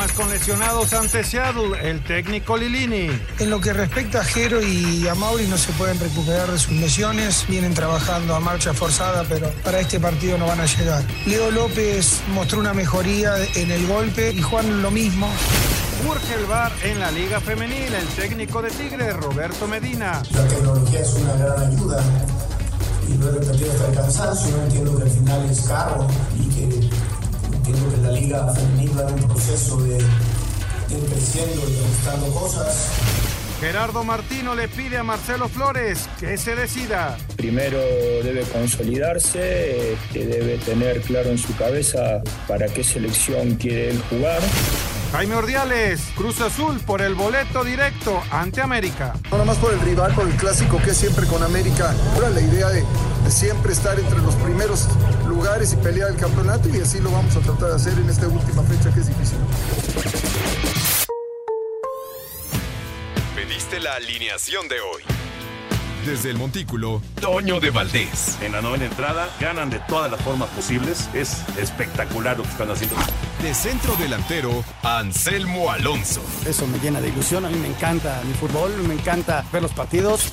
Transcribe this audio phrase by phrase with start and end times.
[0.00, 3.10] Pumas con lesionados ante Seattle, el técnico Lilini.
[3.38, 6.72] En lo que respecta a Jero y a Mauri no se pueden recuperar de sus
[6.72, 11.04] lesiones, vienen trabajando a marcha forzada, pero para este partido no van a llegar.
[11.26, 15.28] Leo López mostró una mejoría en el golpe y Juan lo mismo.
[16.08, 20.22] Urge el bar en la Liga Femenil, el técnico de Tigre, Roberto Medina.
[20.30, 22.02] La tecnología es una gran ayuda
[23.06, 24.56] y lo he repetido hasta el cansancio.
[24.56, 26.06] No entiendo que al final es caro
[26.38, 26.90] y que
[27.60, 32.26] entiendo que la Liga Femenil va en un proceso de, de ir creciendo y ajustando
[32.34, 32.88] cosas.
[33.60, 37.18] Gerardo Martino le pide a Marcelo Flores que se decida.
[37.36, 37.78] Primero
[38.24, 44.40] debe consolidarse, este, debe tener claro en su cabeza para qué selección quiere él jugar.
[45.12, 49.12] Jaime Ordiales, Cruz Azul por el boleto directo ante América.
[49.24, 51.92] No nada más por el rival, por el clásico que es siempre con América.
[52.14, 52.84] Ahora la idea de,
[53.24, 54.86] de, siempre estar entre los primeros
[55.40, 58.28] lugares y pelear el campeonato y así lo vamos a tratar de hacer en esta
[58.28, 59.38] última fecha que es difícil.
[63.34, 65.02] Pediste la alineación de hoy.
[66.04, 68.36] Desde el Montículo, Toño de Valdés.
[68.42, 71.08] En la novena entrada ganan de todas las formas posibles.
[71.14, 72.96] Es espectacular lo que están haciendo.
[73.42, 76.22] De centro delantero, Anselmo Alonso.
[76.46, 77.46] Eso me llena de ilusión.
[77.46, 80.32] A mí me encanta mi fútbol, me encanta ver los partidos.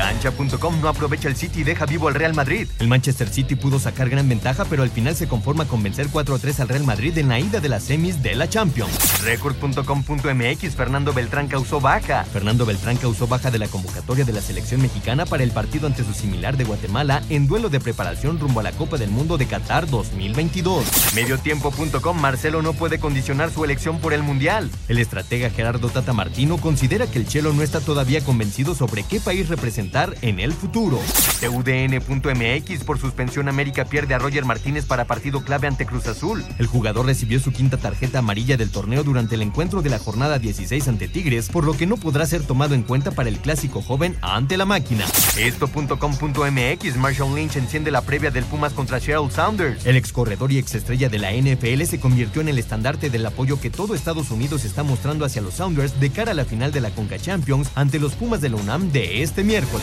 [0.00, 2.66] Cancha.com no aprovecha el City y deja vivo al Real Madrid.
[2.78, 6.60] El Manchester City pudo sacar gran ventaja, pero al final se conforma con vencer 4-3
[6.60, 9.22] al Real Madrid en la ida de las semis de la Champions.
[9.22, 12.24] Record.com.mx Fernando Beltrán causó baja.
[12.24, 16.02] Fernando Beltrán causó baja de la convocatoria de la selección mexicana para el partido ante
[16.02, 19.44] su similar de Guatemala en duelo de preparación rumbo a la Copa del Mundo de
[19.44, 21.14] Qatar 2022.
[21.14, 24.70] Mediotiempo.com Marcelo no puede condicionar su elección por el Mundial.
[24.88, 29.20] El estratega Gerardo Tata Martino considera que el Chelo no está todavía convencido sobre qué
[29.20, 29.50] país
[29.90, 30.98] representar en el futuro.
[31.40, 36.44] TUDN.mx por suspensión América pierde a Roger Martínez para partido clave ante Cruz Azul.
[36.58, 40.38] El jugador recibió su quinta tarjeta amarilla del torneo durante el encuentro de la jornada
[40.38, 43.80] 16 ante Tigres, por lo que no podrá ser tomado en cuenta para el clásico
[43.80, 45.06] joven ante la máquina.
[45.38, 49.86] Esto.com.mx Marshall Lynch enciende la previa del Pumas contra Sheryl Saunders.
[49.86, 53.24] El ex corredor y ex estrella de la NFL se convirtió en el estandarte del
[53.24, 56.70] apoyo que todo Estados Unidos está mostrando hacia los Sounders de cara a la final
[56.70, 59.79] de la Conca Champions ante los Pumas de la UNAM de este miércoles.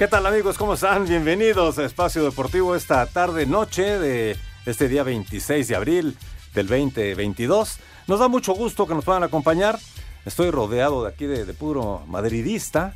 [0.00, 0.56] ¿Qué tal amigos?
[0.56, 1.04] ¿Cómo están?
[1.04, 4.34] Bienvenidos a Espacio Deportivo esta tarde noche de
[4.64, 6.16] este día 26 de abril
[6.54, 7.78] del 2022.
[8.06, 9.78] Nos da mucho gusto que nos puedan acompañar.
[10.24, 12.94] Estoy rodeado de aquí de, de, puro madridista,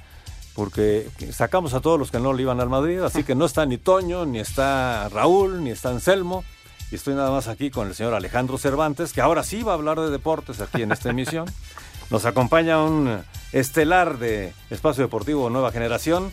[0.54, 3.64] porque sacamos a todos los que no le iban al Madrid, así que no está
[3.66, 6.44] ni Toño, ni está Raúl, ni está Anselmo.
[6.90, 9.74] Y estoy nada más aquí con el señor Alejandro Cervantes, que ahora sí va a
[9.74, 11.46] hablar de deportes aquí en esta emisión.
[12.10, 13.22] Nos acompaña un
[13.52, 16.30] estelar de Espacio Deportivo Nueva Generación,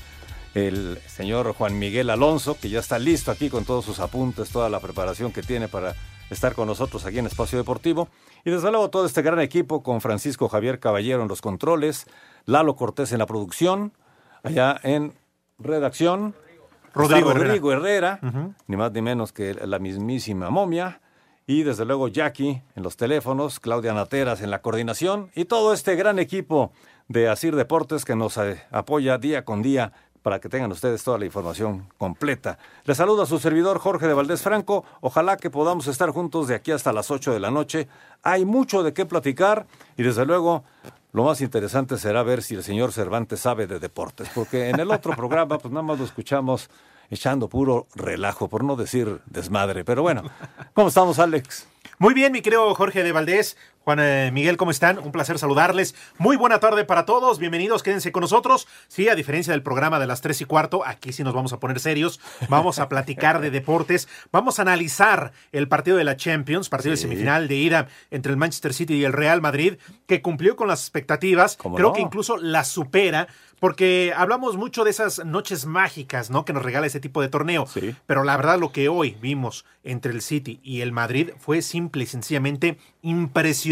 [0.54, 4.70] el señor Juan Miguel Alonso, que ya está listo aquí con todos sus apuntes, toda
[4.70, 5.96] la preparación que tiene para
[6.32, 8.08] estar con nosotros aquí en Espacio Deportivo.
[8.44, 12.08] Y desde luego todo este gran equipo con Francisco Javier Caballero en los controles,
[12.46, 13.94] Lalo Cortés en la producción,
[14.42, 15.14] allá en
[15.60, 16.34] redacción.
[16.94, 18.56] Rodrigo, Rodrigo Herrera, Herrera uh -huh.
[18.68, 21.02] ni más ni menos que la mismísima momia.
[21.48, 25.96] Y desde luego Jackie en los teléfonos, Claudia Nateras en la coordinación y todo este
[25.96, 26.72] gran equipo
[27.08, 29.92] de Asir Deportes que nos eh, apoya día con día
[30.22, 32.58] para que tengan ustedes toda la información completa.
[32.86, 34.86] Les saluda su servidor Jorge de Valdés Franco.
[35.02, 37.88] Ojalá que podamos estar juntos de aquí hasta las 8 de la noche.
[38.24, 39.66] Hay mucho de qué platicar
[39.98, 40.64] y desde luego
[41.14, 44.92] lo más interesante será ver si el señor Cervantes sabe de deportes, porque en el
[44.92, 46.70] otro programa pues nada más lo escuchamos
[47.10, 49.84] echando puro relajo, por no decir desmadre.
[49.84, 50.24] Pero bueno,
[50.74, 51.68] ¿cómo estamos Alex?
[52.00, 53.58] Muy bien, mi querido Jorge de Valdés.
[53.84, 55.00] Juan eh, Miguel, ¿cómo están?
[55.00, 55.96] Un placer saludarles.
[56.20, 57.40] Muy buena tarde para todos.
[57.40, 58.68] Bienvenidos, quédense con nosotros.
[58.88, 61.60] Sí, a diferencia del programa de las tres y cuarto, aquí sí nos vamos a
[61.60, 62.20] poner serios.
[62.48, 64.08] Vamos a platicar de deportes.
[64.32, 67.02] Vamos a analizar el partido de la Champions, partido sí.
[67.02, 70.68] de semifinal de ida entre el Manchester City y el Real Madrid, que cumplió con
[70.68, 71.58] las expectativas.
[71.58, 71.94] Creo no?
[71.94, 73.30] que incluso las supera
[73.60, 76.46] porque hablamos mucho de esas noches mágicas, ¿no?
[76.46, 77.68] Que nos regala ese tipo de torneo.
[77.68, 77.96] Sí.
[78.08, 82.04] Pero la verdad, lo que hoy vimos entre el City y el Madrid fue simple
[82.04, 83.71] y sencillamente impresionante.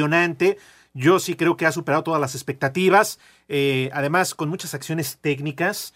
[0.94, 5.94] Yo sí creo que ha superado todas las expectativas, eh, además con muchas acciones técnicas.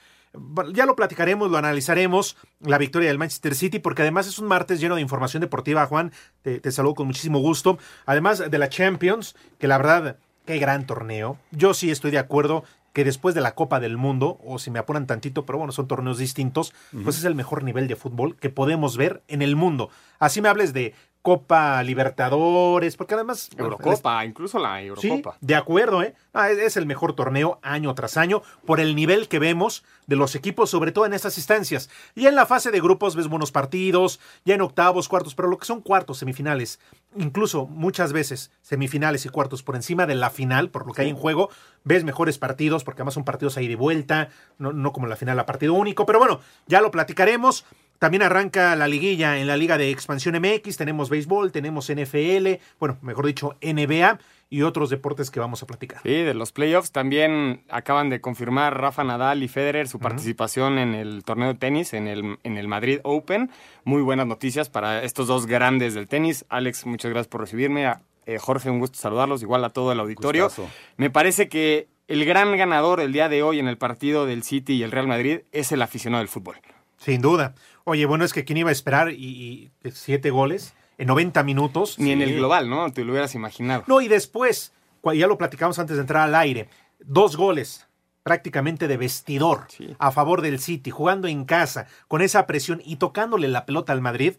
[0.73, 4.79] Ya lo platicaremos, lo analizaremos, la victoria del Manchester City, porque además es un martes
[4.79, 6.11] lleno de información deportiva, Juan.
[6.41, 7.77] Te, te saludo con muchísimo gusto.
[8.05, 11.38] Además de la Champions, que la verdad, qué gran torneo.
[11.51, 12.63] Yo sí estoy de acuerdo
[12.94, 15.88] que después de la Copa del Mundo, o si me apuran tantito, pero bueno, son
[15.88, 16.73] torneos distintos,
[17.03, 19.89] pues es el mejor nivel de fútbol que podemos ver en el mundo.
[20.19, 23.49] Así me hables de Copa Libertadores, porque además...
[23.57, 25.31] Eurocopa, incluso la Eurocopa.
[25.31, 26.13] Sí, de acuerdo, ¿eh?
[26.33, 30.35] Ah, es el mejor torneo año tras año por el nivel que vemos de los
[30.35, 31.89] equipos, sobre todo en estas instancias.
[32.13, 35.57] Y en la fase de grupos ves buenos partidos, ya en octavos, cuartos, pero lo
[35.57, 36.81] que son cuartos, semifinales,
[37.15, 41.09] incluso muchas veces semifinales y cuartos por encima de la final, por lo que hay
[41.09, 41.49] en juego,
[41.85, 44.27] ves mejores partidos, porque además son partidos ahí de vuelta,
[44.57, 47.65] no, no como la final a partido único, pero bueno, ya lo platicaremos.
[48.03, 50.75] También arranca la liguilla en la Liga de Expansión MX.
[50.75, 54.19] Tenemos béisbol, tenemos NFL, bueno, mejor dicho, NBA
[54.50, 56.01] y otros deportes que vamos a platicar.
[56.03, 60.95] Sí, de los playoffs también acaban de confirmar Rafa Nadal y Federer su participación en
[60.95, 63.50] el torneo de tenis, en el, en el Madrid Open.
[63.85, 66.44] Muy buenas noticias para estos dos grandes del tenis.
[66.50, 67.89] Alex, muchas gracias por recibirme.
[68.25, 70.47] Eh, Jorge, un gusto saludarlos, igual a todo el auditorio.
[70.47, 70.69] Gustazo.
[70.97, 74.73] Me parece que el gran ganador el día de hoy en el partido del City
[74.73, 76.57] y el Real Madrid es el aficionado del fútbol.
[77.03, 77.53] Sin duda.
[77.83, 82.00] Oye, bueno, es que quién iba a esperar y, y siete goles en 90 minutos.
[82.00, 82.91] Ni en el global, ¿no?
[82.91, 83.83] Te lo hubieras imaginado.
[83.88, 84.71] No, y después,
[85.13, 86.69] ya lo platicamos antes de entrar al aire,
[87.00, 87.88] dos goles
[88.23, 89.67] prácticamente de vestidor
[90.00, 94.01] a favor del City, jugando en casa, con esa presión y tocándole la pelota al
[94.01, 94.35] Madrid.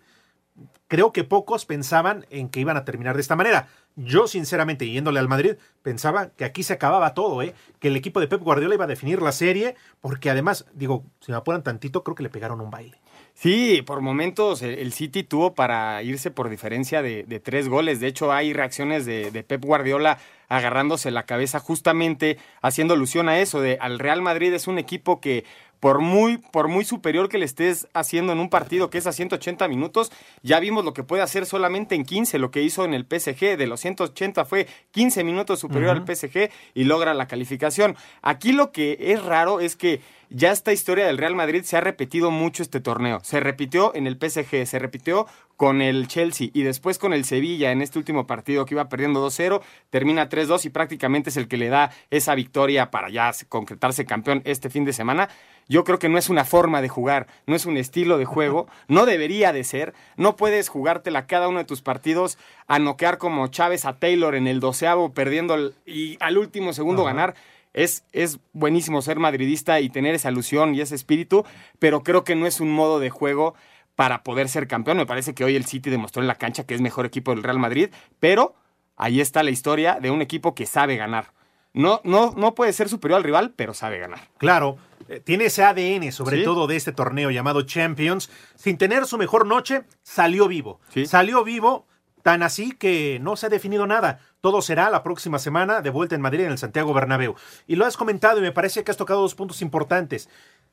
[0.86, 3.68] Creo que pocos pensaban en que iban a terminar de esta manera.
[3.96, 7.54] Yo, sinceramente, yéndole al Madrid, pensaba que aquí se acababa todo, ¿eh?
[7.80, 11.32] que el equipo de Pep Guardiola iba a definir la serie, porque además, digo, si
[11.32, 13.00] me apuran tantito, creo que le pegaron un baile.
[13.34, 17.98] Sí, por momentos el City tuvo para irse por diferencia de, de tres goles.
[17.98, 20.18] De hecho, hay reacciones de, de Pep Guardiola
[20.48, 25.20] agarrándose la cabeza justamente haciendo alusión a eso, de al Real Madrid es un equipo
[25.20, 25.44] que
[25.80, 29.12] por muy, por muy superior que le estés haciendo en un partido que es a
[29.12, 30.10] 180 minutos,
[30.42, 33.56] ya vimos lo que puede hacer solamente en 15, lo que hizo en el PSG,
[33.56, 37.96] de los 180 fue 15 minutos superior al PSG y logra la calificación.
[38.22, 40.00] Aquí lo que es raro es que
[40.30, 43.20] ya esta historia del Real Madrid se ha repetido mucho este torneo.
[43.22, 45.26] Se repitió en el PSG, se repitió
[45.56, 49.24] con el Chelsea y después con el Sevilla en este último partido que iba perdiendo
[49.24, 49.60] 2-0,
[49.90, 54.42] termina 3-2 y prácticamente es el que le da esa victoria para ya concretarse campeón
[54.44, 55.28] este fin de semana.
[55.68, 58.66] Yo creo que no es una forma de jugar, no es un estilo de juego,
[58.88, 59.94] no debería de ser.
[60.16, 64.46] No puedes jugártela cada uno de tus partidos a noquear como Chávez a Taylor en
[64.46, 67.34] el doceavo, perdiendo y al último segundo ganar.
[67.74, 71.44] Es, es buenísimo ser madridista y tener esa ilusión y ese espíritu,
[71.78, 73.54] pero creo que no es un modo de juego
[73.96, 74.96] para poder ser campeón.
[74.96, 77.42] Me parece que hoy el City demostró en la cancha que es mejor equipo del
[77.42, 77.90] Real Madrid,
[78.20, 78.54] pero
[78.96, 81.32] ahí está la historia de un equipo que sabe ganar.
[81.72, 84.20] No, no, no puede ser superior al rival, pero sabe ganar.
[84.38, 84.76] Claro,
[85.08, 86.44] eh, tiene ese ADN, sobre Sí.
[86.44, 88.30] todo de este torneo llamado Champions.
[88.54, 90.80] Sin tener su mejor noche, salió vivo.
[91.06, 91.88] Salió vivo,
[92.24, 94.18] tan así que no se ha definido nada.
[94.40, 97.34] Todo será la próxima semana de vuelta en Madrid en el Santiago Bernabéu.
[97.66, 100.30] Y lo has comentado y me parece que has tocado dos puntos importantes.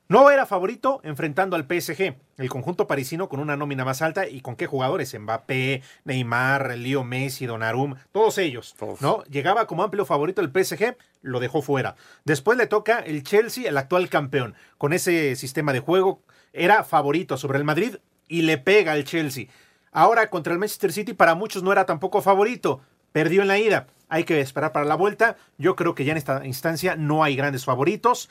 [0.08, 4.40] No era favorito enfrentando al PSG, el conjunto parisino con una nómina más alta y
[4.40, 9.22] con qué jugadores, Mbappé, Neymar, Leo Messi, Donnarumma, todos ellos, ¿no?
[9.24, 11.96] Llegaba como amplio favorito el PSG, lo dejó fuera.
[12.24, 16.22] Después le toca el Chelsea, el actual campeón, con ese sistema de juego,
[16.54, 19.48] era favorito sobre el Madrid y le pega al Chelsea.
[19.92, 22.80] Ahora contra el Manchester City para muchos no era tampoco favorito,
[23.12, 23.86] perdió en la ida.
[24.08, 25.36] Hay que esperar para la vuelta.
[25.58, 28.28] Yo creo que ya en esta instancia no hay grandes favoritos.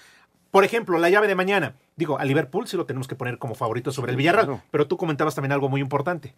[0.51, 1.75] Por ejemplo, la llave de mañana.
[1.95, 4.61] Digo, a Liverpool sí lo tenemos que poner como favorito sobre el Villarreal, claro.
[4.69, 6.33] pero tú comentabas también algo muy importante.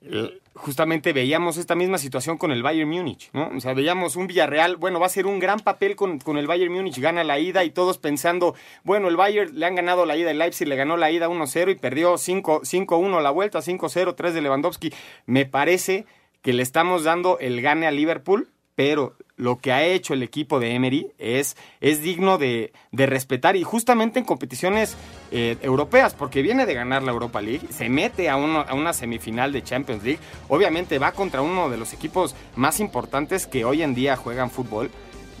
[0.00, 3.50] Eh, justamente veíamos esta misma situación con el Bayern Múnich, ¿no?
[3.56, 6.46] O sea, veíamos un Villarreal, bueno, va a ser un gran papel con, con el
[6.46, 10.16] Bayern Múnich, gana la ida y todos pensando, bueno, el Bayern le han ganado la
[10.16, 14.14] ida, el Leipzig le ganó la ida 1-0 y perdió 5 5-1 la vuelta, 5-0,
[14.16, 14.92] 3 de Lewandowski.
[15.26, 16.06] Me parece
[16.42, 20.60] que le estamos dando el gane a Liverpool, pero lo que ha hecho el equipo
[20.60, 24.96] de Emery es, es digno de, de respetar y justamente en competiciones
[25.30, 29.52] eh, europeas, porque viene de ganar la Europa League, se mete a, a una semifinal
[29.52, 33.94] de Champions League, obviamente va contra uno de los equipos más importantes que hoy en
[33.94, 34.90] día juegan fútbol.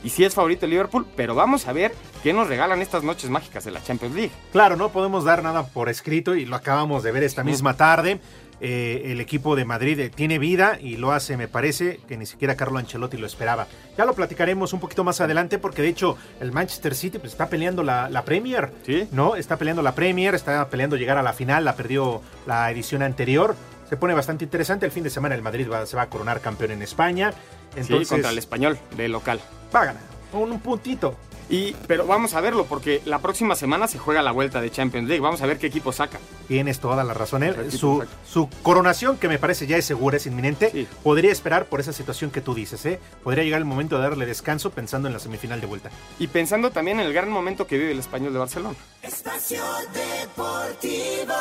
[0.04, 1.92] Y sí es favorito el Liverpool, pero vamos a ver
[2.22, 4.32] qué nos regalan estas noches mágicas de la Champions League.
[4.52, 8.20] Claro, no podemos dar nada por escrito y lo acabamos de ver esta misma tarde.
[8.64, 12.26] Eh, el equipo de Madrid eh, tiene vida y lo hace, me parece, que ni
[12.26, 13.66] siquiera Carlo Ancelotti lo esperaba.
[13.98, 17.48] Ya lo platicaremos un poquito más adelante porque de hecho el Manchester City pues, está
[17.48, 18.70] peleando la, la Premier.
[19.10, 19.34] ¿No?
[19.34, 23.56] Está peleando la Premier, está peleando llegar a la final, la perdió la edición anterior.
[23.92, 24.86] Se pone bastante interesante.
[24.86, 27.34] El fin de semana el Madrid va- se va a coronar campeón en España.
[27.76, 29.38] Entonces, sí, contra el español de local.
[29.74, 30.02] va a ganar.
[30.32, 31.14] Un, un puntito.
[31.50, 35.08] Y, pero vamos a verlo, porque la próxima semana se juega la vuelta de Champions
[35.08, 35.20] League.
[35.20, 36.18] Vamos a ver qué equipo saca.
[36.48, 37.42] Tienes toda la razón.
[37.42, 37.54] él.
[37.54, 41.80] Equipo Su, su coronación, que me parece ya es segura, es inminente, podría esperar por
[41.80, 42.86] esa situación que tú dices.
[42.86, 42.98] ¿eh?
[43.22, 45.90] Podría llegar el momento de darle descanso pensando en la semifinal de vuelta.
[46.18, 48.76] Y pensando también en el gran momento que vive el español de Barcelona.
[49.02, 51.34] Espacio Deportivo.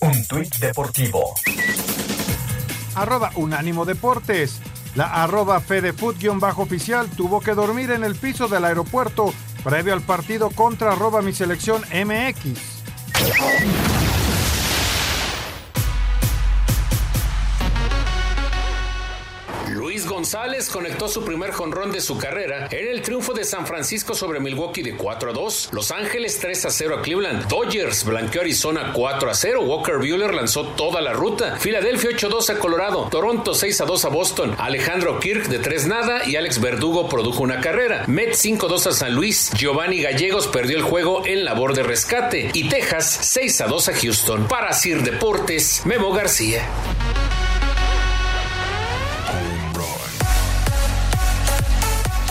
[0.00, 1.34] Un tuit deportivo.
[2.94, 4.60] Arroba Unánimo Deportes.
[4.94, 9.32] La arroba Fedefoot-oficial tuvo que dormir en el piso del aeropuerto
[9.64, 12.76] previo al partido contra arroba mi selección MX.
[20.04, 24.40] González conectó su primer jonrón de su carrera en el triunfo de San Francisco sobre
[24.40, 28.92] Milwaukee de 4 a 2, Los Ángeles 3 a 0 a Cleveland, Dodgers blanqueó Arizona
[28.92, 33.08] 4 a 0, Walker Buehler lanzó toda la ruta, Filadelfia 8 a 2 a Colorado,
[33.10, 37.42] Toronto 6 a 2 a Boston, Alejandro Kirk de 3 nada y Alex Verdugo produjo
[37.42, 41.44] una carrera, Mets 5 a 2 a San Luis, Giovanni Gallegos perdió el juego en
[41.44, 42.50] labor de rescate.
[42.52, 44.48] Y Texas 6 a 2 a Houston.
[44.48, 46.66] Para Sir Deportes, Memo García.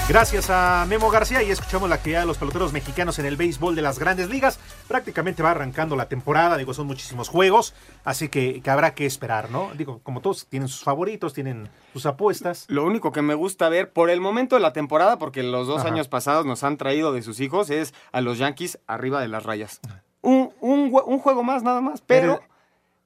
[0.07, 3.75] Gracias a Memo García y escuchamos la actividad de los peloteros mexicanos en el béisbol
[3.75, 4.59] de las grandes ligas.
[4.87, 9.49] Prácticamente va arrancando la temporada, digo, son muchísimos juegos, así que, que habrá que esperar,
[9.49, 9.71] ¿no?
[9.75, 12.65] Digo, como todos tienen sus favoritos, tienen sus apuestas.
[12.67, 15.79] Lo único que me gusta ver por el momento de la temporada, porque los dos
[15.79, 15.87] Ajá.
[15.89, 19.43] años pasados nos han traído de sus hijos, es a los Yankees arriba de las
[19.43, 19.79] rayas.
[20.21, 22.41] Un, un jue- un juego más nada más, pero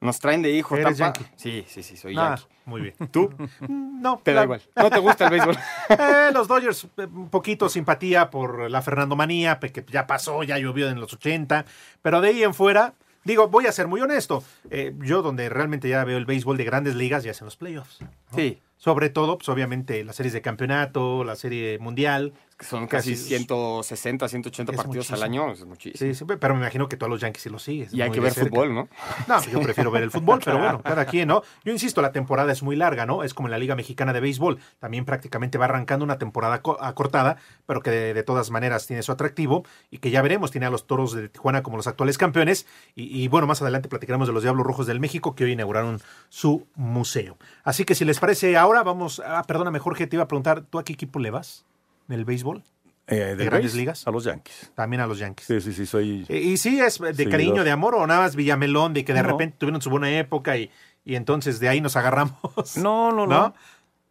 [0.01, 0.75] nos traen de hijo.
[0.77, 0.97] eres.
[0.97, 1.25] Yankee.
[1.35, 2.53] Sí, sí, sí, soy Ah, Yankee.
[2.65, 2.95] muy bien.
[3.11, 3.29] ¿Tú?
[3.67, 4.61] No, Te da igual.
[4.75, 5.57] No te gusta el béisbol.
[5.89, 10.57] Eh, los Dodgers, eh, un poquito simpatía por la Fernando Manía, que ya pasó, ya
[10.57, 11.65] llovió en los 80,
[12.01, 15.89] pero de ahí en fuera, digo, voy a ser muy honesto, eh, yo donde realmente
[15.89, 18.01] ya veo el béisbol de grandes ligas ya es en los playoffs.
[18.01, 18.07] ¿no?
[18.35, 18.61] Sí.
[18.81, 22.33] Sobre todo, pues obviamente, las series de campeonato, la serie mundial.
[22.57, 25.51] Que son casi 160, 180 es partidos al año.
[25.51, 25.97] Es muchísimo.
[26.13, 27.93] Sí, sí, pero me imagino que tú a los Yankees sí los sigues.
[27.93, 28.49] Y hay que ver cerca.
[28.49, 28.89] fútbol, ¿no?
[29.27, 31.41] No, yo prefiero ver el fútbol, pero bueno, cada quien, ¿no?
[31.63, 33.23] Yo insisto, la temporada es muy larga, ¿no?
[33.23, 34.59] Es como en la Liga Mexicana de Béisbol.
[34.79, 39.03] También prácticamente va arrancando una temporada co- acortada, pero que de, de todas maneras tiene
[39.03, 42.17] su atractivo y que ya veremos, tiene a los toros de Tijuana como los actuales
[42.17, 42.65] campeones.
[42.95, 46.01] Y, y bueno, más adelante platicaremos de los Diablos Rojos del México que hoy inauguraron
[46.29, 47.37] su museo.
[47.63, 49.21] Así que si les parece, ahora vamos.
[49.25, 51.65] Ah, perdóname, Jorge, te iba a preguntar, ¿tú a qué equipo le vas
[52.07, 52.63] en el béisbol?
[53.07, 54.05] Eh, ¿De grandes ligas?
[54.07, 54.71] A los Yankees.
[54.75, 55.47] También a los Yankees.
[55.47, 56.25] Sí, sí, sí, soy...
[56.29, 57.31] Eh, Y sí, es de Seguidor.
[57.31, 59.29] cariño, de amor, o nada más Villamelón, de que de No.
[59.29, 60.69] repente tuvieron su buena época y,
[61.03, 62.37] y entonces de ahí nos agarramos.
[62.77, 63.53] No, no, ¿No?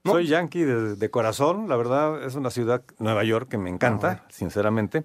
[0.05, 0.12] no.
[0.12, 1.69] Soy yankee de, de corazón.
[1.69, 5.05] La verdad, es una ciudad, Nueva York, que me encanta, sinceramente.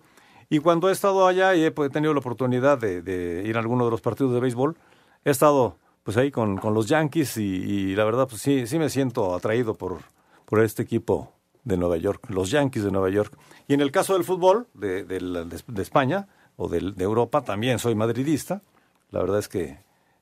[0.49, 3.85] Y cuando he estado allá y he tenido la oportunidad de, de ir a alguno
[3.85, 4.75] de los partidos de béisbol,
[5.25, 8.77] he estado pues ahí con, con los Yankees y, y la verdad, pues sí, sí
[8.77, 9.99] me siento atraído por,
[10.45, 11.31] por este equipo
[11.63, 13.37] de Nueva York, los Yankees de Nueva York.
[13.67, 17.79] Y en el caso del fútbol de, de de- de España o de Europa, también
[17.79, 18.61] soy madridista.
[19.11, 19.79] La verdad es que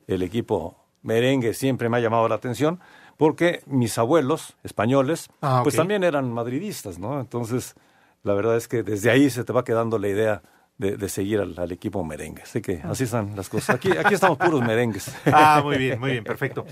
[0.08, 2.80] el equipo merengue siempre me ha llamado la atención
[3.18, 5.80] porque mis abuelos españoles Ah, pues ok.
[5.80, 7.20] también eran madridistas, ¿no?
[7.20, 7.76] Entonces,
[8.24, 10.42] la verdad es que desde ahí se te va quedando la idea
[10.82, 12.42] de, de seguir al, al equipo merengue.
[12.42, 13.76] Así que así están las cosas.
[13.76, 15.14] Aquí, aquí estamos puros merengues.
[15.26, 16.66] Ah, muy bien, muy bien, perfecto.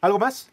[0.00, 0.50] ¿Algo más?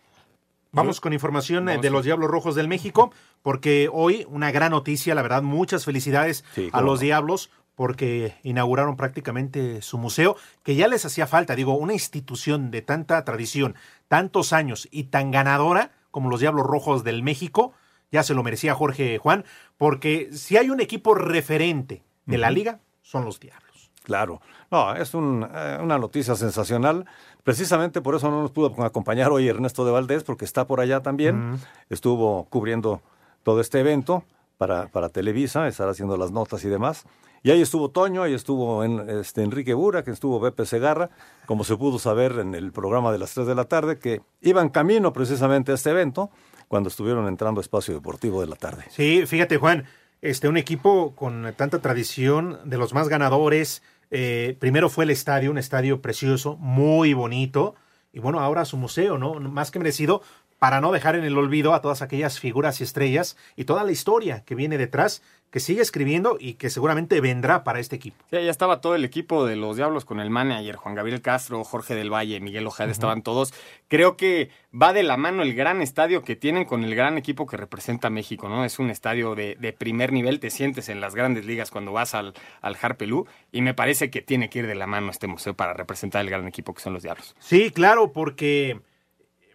[0.72, 5.14] Vamos con información eh, de los Diablos Rojos del México, porque hoy una gran noticia,
[5.14, 7.02] la verdad, muchas felicidades Sí, a los.
[7.02, 12.82] Diablos porque inauguraron prácticamente su museo, que ya les hacía falta, digo, una institución de
[12.82, 13.76] tanta tradición,
[14.08, 17.74] tantos años y tan ganadora como los Diablos Rojos del México,
[18.12, 19.46] ya se lo merecía Jorge Juan,
[19.78, 23.92] porque si hay un equipo referente de la liga, son los Diablos.
[24.04, 24.42] Claro.
[24.72, 27.06] No, es un, eh, una noticia sensacional.
[27.44, 31.02] Precisamente por eso no nos pudo acompañar hoy Ernesto de Valdés, porque está por allá
[31.02, 31.52] también.
[31.52, 31.60] Mm.
[31.90, 33.02] Estuvo cubriendo
[33.44, 34.24] todo este evento
[34.58, 37.06] para, para Televisa, estar haciendo las notas y demás.
[37.44, 41.10] Y ahí estuvo Toño, ahí estuvo en, este, Enrique Bura, que estuvo Bepe Segarra,
[41.48, 44.70] como se pudo saber en el programa de las 3 de la tarde, que iban
[44.70, 46.30] camino precisamente a este evento
[46.68, 48.86] cuando estuvieron entrando a Espacio Deportivo de la tarde.
[48.90, 49.86] Sí, fíjate, Juan,
[50.22, 53.84] este, un equipo con tanta tradición, de los más ganadores.
[54.12, 57.76] eh, primero fue el estadio, un estadio precioso, muy bonito.
[58.14, 59.36] Y bueno, ahora su museo, ¿no?
[59.36, 60.22] Más que merecido
[60.62, 63.92] para no dejar en el olvido a todas aquellas figuras y estrellas y toda la
[63.92, 68.24] historia que viene detrás, que sigue escribiendo y que seguramente vendrá para este equipo.
[68.30, 71.64] Sí, ya estaba todo el equipo de los Diablos con el manager, Juan Gabriel Castro,
[71.64, 73.56] Jorge del Valle, Miguel Ojeda, estaban todos.
[73.88, 77.48] Creo que va de la mano el gran estadio que tienen con el gran equipo
[77.48, 78.64] que representa México, ¿no?
[78.64, 82.14] Es un estadio de, de primer nivel, te sientes en las grandes ligas cuando vas
[82.14, 85.56] al, al Harpelú y me parece que tiene que ir de la mano este museo
[85.56, 87.36] para representar el gran equipo que son los Diablos.
[87.40, 88.80] Sí, claro, porque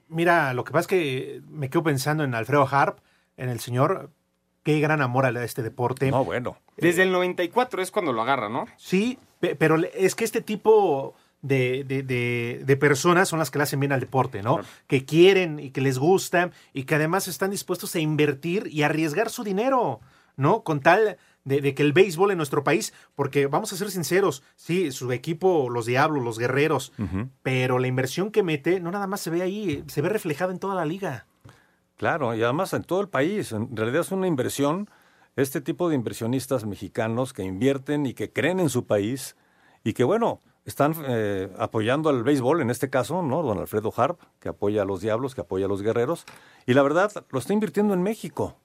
[0.08, 2.98] mira, lo que pasa es que me quedo pensando en Alfredo Harp,
[3.36, 4.10] en el señor,
[4.62, 6.10] qué gran amor a este deporte.
[6.10, 6.56] No, bueno.
[6.76, 8.66] Desde el 94 es cuando lo agarra, ¿no?
[8.76, 13.64] Sí, pero es que este tipo de, de, de, de, personas son las que le
[13.64, 14.54] hacen bien al deporte, ¿no?
[14.56, 14.68] Claro.
[14.86, 19.30] Que quieren y que les gusta y que además están dispuestos a invertir y arriesgar
[19.30, 20.00] su dinero,
[20.36, 20.62] ¿no?
[20.62, 24.42] Con tal de, de, que el béisbol en nuestro país, porque vamos a ser sinceros,
[24.56, 27.30] sí, su equipo, los Diablos, los Guerreros, uh -huh.
[27.42, 30.58] pero la inversión que mete no nada más se ve ahí, se ve reflejada en
[30.58, 31.26] toda la liga.
[31.96, 34.90] Claro, y además en todo el país, en realidad es una inversión,
[35.36, 39.36] este tipo de inversionistas mexicanos que invierten y que creen en su país
[39.84, 43.42] y que bueno, están eh, apoyando al béisbol, en este caso, ¿no?
[43.42, 46.24] Don Alfredo Harp, que apoya a los Diablos, que apoya a los Guerreros,
[46.66, 48.56] y la verdad lo está invirtiendo en México.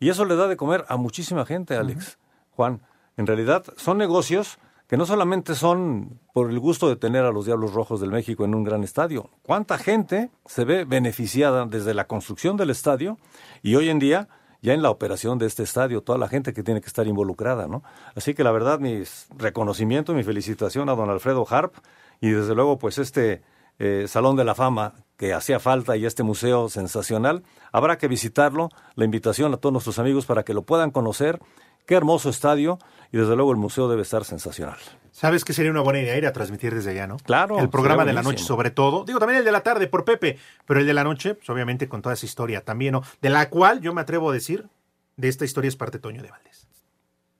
[0.00, 1.98] Y eso le da de comer a muchísima gente, Alex.
[1.98, 2.29] Uh -huh.
[2.60, 2.82] Juan,
[3.16, 7.46] en realidad son negocios que no solamente son por el gusto de tener a los
[7.46, 9.30] Diablos Rojos del México en un gran estadio.
[9.40, 13.16] ¿Cuánta gente se ve beneficiada desde la construcción del estadio
[13.62, 14.28] y hoy en día
[14.60, 17.66] ya en la operación de este estadio, toda la gente que tiene que estar involucrada,
[17.66, 17.82] ¿no?
[18.14, 19.04] Así que la verdad, mi
[19.38, 21.76] reconocimiento, mi felicitación a don Alfredo Harp
[22.20, 23.42] y desde luego pues este
[23.78, 28.68] eh, Salón de la Fama que hacía falta y este museo sensacional, habrá que visitarlo,
[28.96, 31.40] la invitación a todos nuestros amigos para que lo puedan conocer
[31.86, 32.78] Qué hermoso estadio
[33.12, 34.78] y desde luego el museo debe estar sensacional.
[35.12, 37.16] ¿Sabes que sería una buena idea ir a transmitir desde allá, no?
[37.18, 37.58] Claro.
[37.58, 39.04] El programa de la noche sobre todo.
[39.04, 41.88] Digo, también el de la tarde por Pepe, pero el de la noche, pues obviamente
[41.88, 43.02] con toda esa historia también, ¿no?
[43.20, 44.68] De la cual yo me atrevo a decir,
[45.16, 46.68] de esta historia es parte Toño de Valdés.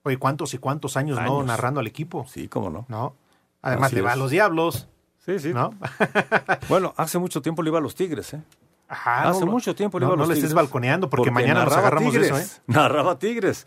[0.03, 1.31] Oye, ¿cuántos y cuántos años, años.
[1.31, 2.25] no narrando al equipo?
[2.27, 2.85] Sí, cómo no.
[2.89, 3.15] ¿No?
[3.61, 4.87] Además le va a los diablos.
[5.25, 5.53] Sí, sí.
[5.53, 5.73] ¿No?
[6.69, 8.41] bueno, hace mucho tiempo le iba a los Tigres, ¿eh?
[8.87, 10.49] Ajá, hace no, mucho tiempo le no, iba a los no le Tigres.
[10.51, 12.61] estés balconeando porque, porque mañana nos agarramos tigres, eso, ¿eh?
[12.67, 13.65] Narraba Tigres.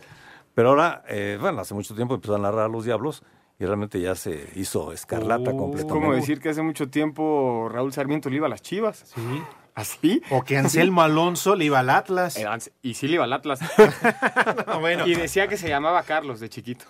[0.55, 3.23] Pero ahora, eh, bueno, hace mucho tiempo empezó a narrar a los Diablos
[3.59, 5.93] y realmente ya se hizo escarlata Oh, completamente.
[5.93, 9.05] ¿Cómo decir que hace mucho tiempo Raúl Sarmiento le iba a las chivas?
[9.15, 9.43] Sí.
[9.75, 10.23] ¿Así?
[10.31, 12.37] O que Anselmo Alonso le iba al Atlas.
[12.37, 12.47] Eh,
[12.83, 13.61] y sí le iba al Atlas.
[14.69, 15.07] no, bueno.
[15.07, 16.85] Y decía que se llamaba Carlos de chiquito.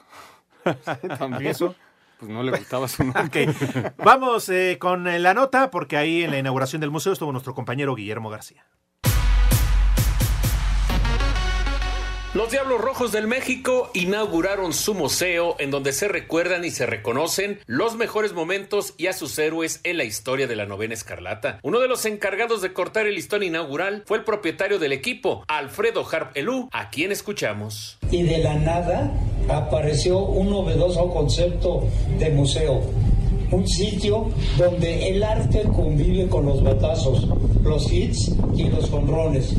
[1.18, 1.74] También eso.
[2.18, 3.24] Pues no le gustaba su nombre.
[3.24, 3.48] Okay.
[3.98, 7.94] Vamos eh, con la nota, porque ahí en la inauguración del museo estuvo nuestro compañero
[7.94, 8.66] Guillermo García.
[12.34, 17.60] Los Diablos Rojos del México inauguraron su museo en donde se recuerdan y se reconocen
[17.66, 21.60] los mejores momentos y a sus héroes en la historia de la novena escarlata.
[21.62, 26.04] Uno de los encargados de cortar el listón inaugural fue el propietario del equipo, Alfredo
[26.10, 27.98] Harp Elú, a quien escuchamos.
[28.10, 29.12] Y de la nada
[29.48, 32.82] apareció un novedoso concepto de museo
[33.54, 37.28] un sitio donde el arte convive con los batazos,
[37.62, 39.54] los hits y los jonrones.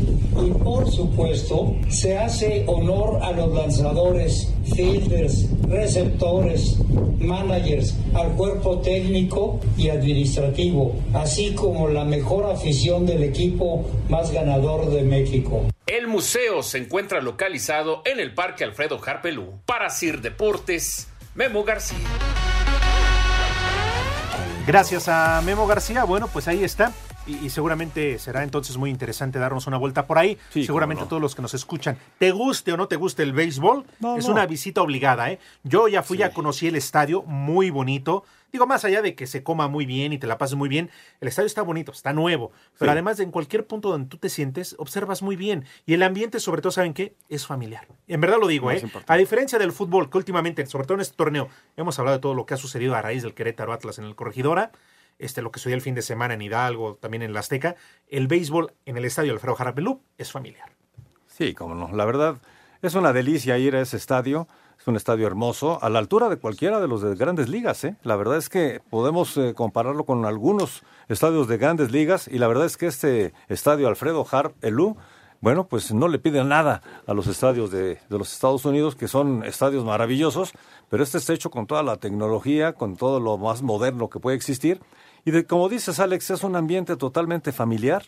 [0.46, 6.78] Y por supuesto, se hace honor a los lanzadores, fielders, receptores,
[7.20, 14.90] managers, al cuerpo técnico y administrativo, así como la mejor afición del equipo más ganador
[14.90, 15.64] de México.
[15.88, 19.62] El museo se encuentra localizado en el Parque Alfredo Harpelú.
[19.66, 21.98] Para Sir Deportes, Memo García.
[24.66, 26.04] Gracias a Memo García.
[26.06, 26.92] Bueno, pues ahí está.
[27.28, 30.38] Y, y, seguramente será entonces muy interesante darnos una vuelta por ahí.
[30.50, 31.10] Sí, seguramente no.
[31.10, 34.26] todos los que nos escuchan, te guste o no te guste el béisbol, no, es
[34.28, 34.34] no.
[34.34, 35.32] una visita obligada.
[35.32, 35.40] ¿eh?
[35.64, 36.22] Yo ya fui, sí.
[36.22, 38.24] ya conocí el estadio, muy bonito.
[38.52, 40.90] Digo, más allá de que se coma muy bien y te la pases muy bien,
[41.20, 42.52] el estadio está bonito, está nuevo.
[42.78, 42.94] Pero sí.
[42.94, 45.66] además, en cualquier punto donde tú te sientes, observas muy bien.
[45.86, 47.16] Y el ambiente, sobre todo, ¿saben qué?
[47.28, 47.88] Es familiar.
[48.08, 48.82] En verdad lo digo, ¿eh?
[49.08, 52.34] A diferencia del fútbol, que últimamente, sobre todo en este torneo, hemos hablado de todo
[52.34, 54.72] lo que ha sucedido a raíz del Querétaro Atlas en el Corregidora
[55.20, 57.76] este, lo que sucedió el fin de semana en Hidalgo, también en la Azteca,
[58.08, 60.72] el béisbol en el estadio Alfredo Jarapelú es familiar.
[61.28, 61.92] Sí, como no.
[61.96, 62.38] La verdad,
[62.82, 64.48] es una delicia ir a ese estadio.
[64.80, 67.84] Es un estadio hermoso, a la altura de cualquiera de los de grandes ligas.
[67.86, 67.96] ¿eh?
[68.04, 72.48] La verdad es que podemos eh, compararlo con algunos estadios de grandes ligas y la
[72.48, 74.98] verdad es que este estadio Alfredo Harp Elú,
[75.46, 79.08] bueno, pues no le pide nada a los estadios de, de, los Estados Unidos, que
[79.08, 80.54] son estadios maravillosos,
[80.90, 84.36] pero este está hecho con toda la tecnología, con todo lo más moderno que puede
[84.36, 84.82] existir.
[85.24, 88.06] Y de, como dices, Alex, es un ambiente totalmente familiar.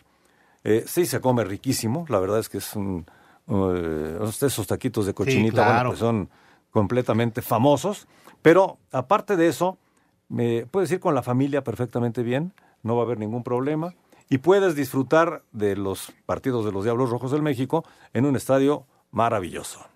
[0.64, 2.06] Eh, sí, se come riquísimo.
[2.08, 3.06] La verdad es que es un,
[3.46, 5.74] uh, esos taquitos de cochinita, sí, claro.
[5.74, 6.30] bueno, pues son
[6.72, 8.08] completamente famosos.
[8.42, 9.78] Pero aparte de eso,
[10.28, 13.94] me puedes ir con la familia perfectamente bien, no va a haber ningún problema.
[14.28, 18.86] Y puedes disfrutar de los partidos de los Diablos Rojos del México en un estadio
[19.10, 19.86] maravilloso.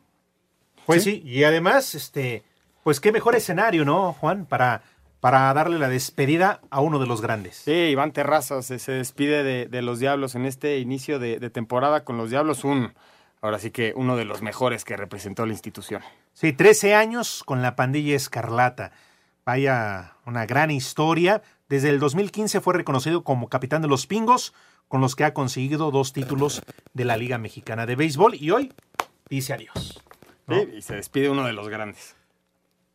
[0.86, 2.42] Pues sí, y además, este,
[2.82, 4.46] pues qué mejor escenario, ¿no, Juan?
[4.46, 4.82] Para,
[5.20, 7.56] para darle la despedida a uno de los grandes.
[7.56, 11.50] Sí, Iván Terrazas se, se despide de, de los Diablos en este inicio de, de
[11.50, 12.92] temporada con los Diablos, un,
[13.40, 16.02] ahora sí que uno de los mejores que representó la institución.
[16.32, 18.92] Sí, 13 años con la pandilla Escarlata.
[19.44, 21.42] Vaya, una gran historia.
[21.72, 24.52] Desde el 2015 fue reconocido como capitán de los Pingos,
[24.88, 26.60] con los que ha conseguido dos títulos
[26.92, 28.74] de la Liga Mexicana de Béisbol y hoy
[29.30, 29.98] dice adiós.
[30.46, 30.60] ¿no?
[30.60, 32.14] Sí, y se despide uno de los grandes.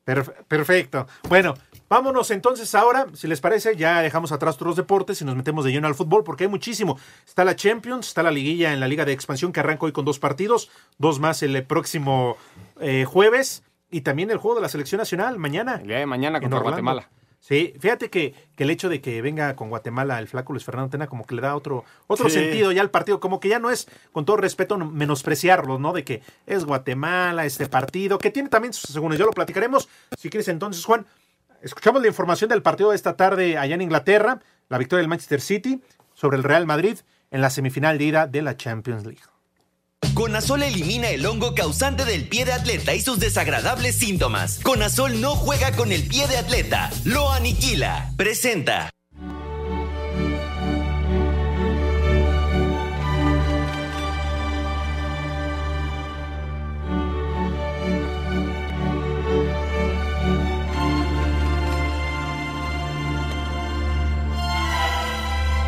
[0.05, 1.07] Perf- perfecto.
[1.27, 1.55] Bueno,
[1.89, 5.65] vámonos entonces ahora, si les parece, ya dejamos atrás todos los deportes y nos metemos
[5.65, 6.99] de lleno al fútbol porque hay muchísimo.
[7.25, 10.05] Está la Champions, está la liguilla en la Liga de Expansión que arranca hoy con
[10.05, 12.37] dos partidos, dos más el próximo
[12.79, 15.77] eh, jueves y también el juego de la selección nacional mañana.
[15.81, 16.59] El día de mañana contra.
[16.59, 17.09] Guatemala.
[17.39, 20.89] Sí, fíjate que, que el hecho de que venga con Guatemala el flaco Luis Fernando
[20.89, 22.35] Tena como que le da otro, otro Sí.
[22.39, 25.93] sentido ya al partido, como que ya no es, con todo respeto, no- menospreciarlo, ¿no?
[25.93, 29.87] De que es Guatemala este partido, que tiene también sus segundos, ya lo platicaremos.
[30.17, 31.05] Si quieres entonces, Juan,
[31.61, 35.39] escuchamos la información del partido de esta tarde allá en Inglaterra, la victoria del Manchester
[35.39, 35.81] City
[36.15, 36.97] sobre el Real Madrid
[37.31, 39.21] en la semifinal de ida de la Champions League.
[40.17, 44.59] Conazol elimina el hongo causante del pie de atleta y sus desagradables síntomas.
[44.63, 48.11] Conazol no juega con el pie de atleta, lo aniquila.
[48.17, 48.89] Presenta.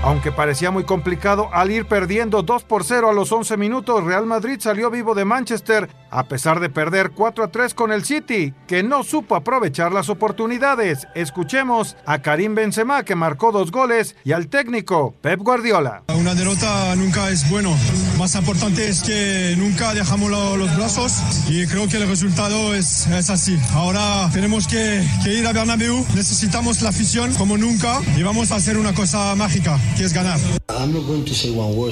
[0.10, 4.26] Aunque parecía muy complicado, al ir perdiendo 2 por 0 a los 11 minutos, Real
[4.26, 8.52] Madrid salió vivo de Manchester, a pesar de perder 4 a 3 con el City,
[8.66, 11.08] que no supo aprovechar las oportunidades.
[11.14, 16.02] Escuchemos a Karim Benzema, que marcó dos goles, y al técnico Pep Guardiola.
[16.20, 17.78] Una derrota nunca es bueno.
[18.18, 21.14] Más importante es que nunca dejamos lo- los brazos
[21.48, 23.60] y creo que el resultado es, es así.
[23.76, 28.56] Ahora tenemos que, que ir a Bernabéu, necesitamos la afición como nunca y vamos a
[28.56, 29.78] hacer una cosa mágica,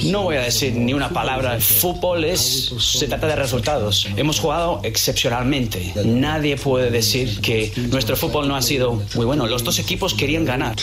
[0.04, 1.54] No voy a decir ni una palabra.
[1.54, 4.08] El fútbol es, se trata de resultados.
[4.16, 5.92] Hemos jugado excepcionalmente.
[6.06, 9.46] Nadie puede decir que nuestro fútbol no ha sido muy bueno.
[9.46, 10.74] Los dos equipos querían ganar.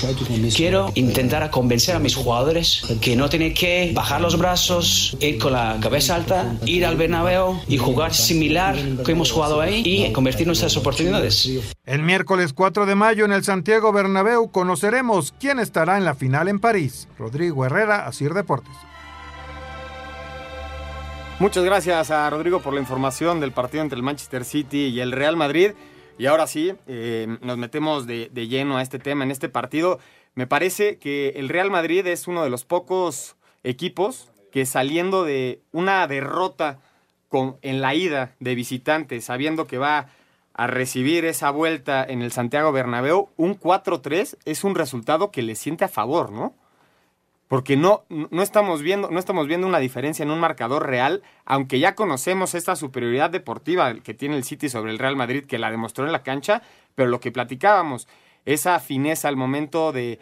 [0.56, 5.54] Quiero intentar convencer a mis jugadores que no tienen que bajar los brazos, ir con
[5.54, 10.46] la cabeza alta, ir al Bernabéu y jugar similar que hemos jugado ahí y convertir
[10.46, 11.50] nuestras oportunidades.
[11.86, 16.48] El miércoles 4 de mayo en el Santiago Bernabéu conoceremos quién estará en la final
[16.48, 17.08] en París.
[17.20, 18.74] Rodrigo Herrera, Asir Deportes.
[21.38, 25.12] Muchas gracias a Rodrigo por la información del partido entre el Manchester City y el
[25.12, 25.74] Real Madrid.
[26.18, 30.00] Y ahora sí, eh, nos metemos de, de lleno a este tema, en este partido.
[30.34, 35.62] Me parece que el Real Madrid es uno de los pocos equipos que saliendo de
[35.72, 36.80] una derrota
[37.30, 40.08] con, en la ida de visitante, sabiendo que va
[40.58, 45.54] a recibir esa vuelta en el Santiago Bernabéu, un 4-3 es un resultado que le
[45.54, 46.56] siente a favor, ¿no?
[47.50, 51.80] Porque no, no, estamos viendo, no estamos viendo una diferencia en un marcador real, aunque
[51.80, 55.70] ya conocemos esta superioridad deportiva que tiene el City sobre el Real Madrid, que la
[55.70, 56.62] demostró en la cancha,
[56.96, 58.08] pero lo que platicábamos,
[58.46, 60.20] esa fineza al momento de,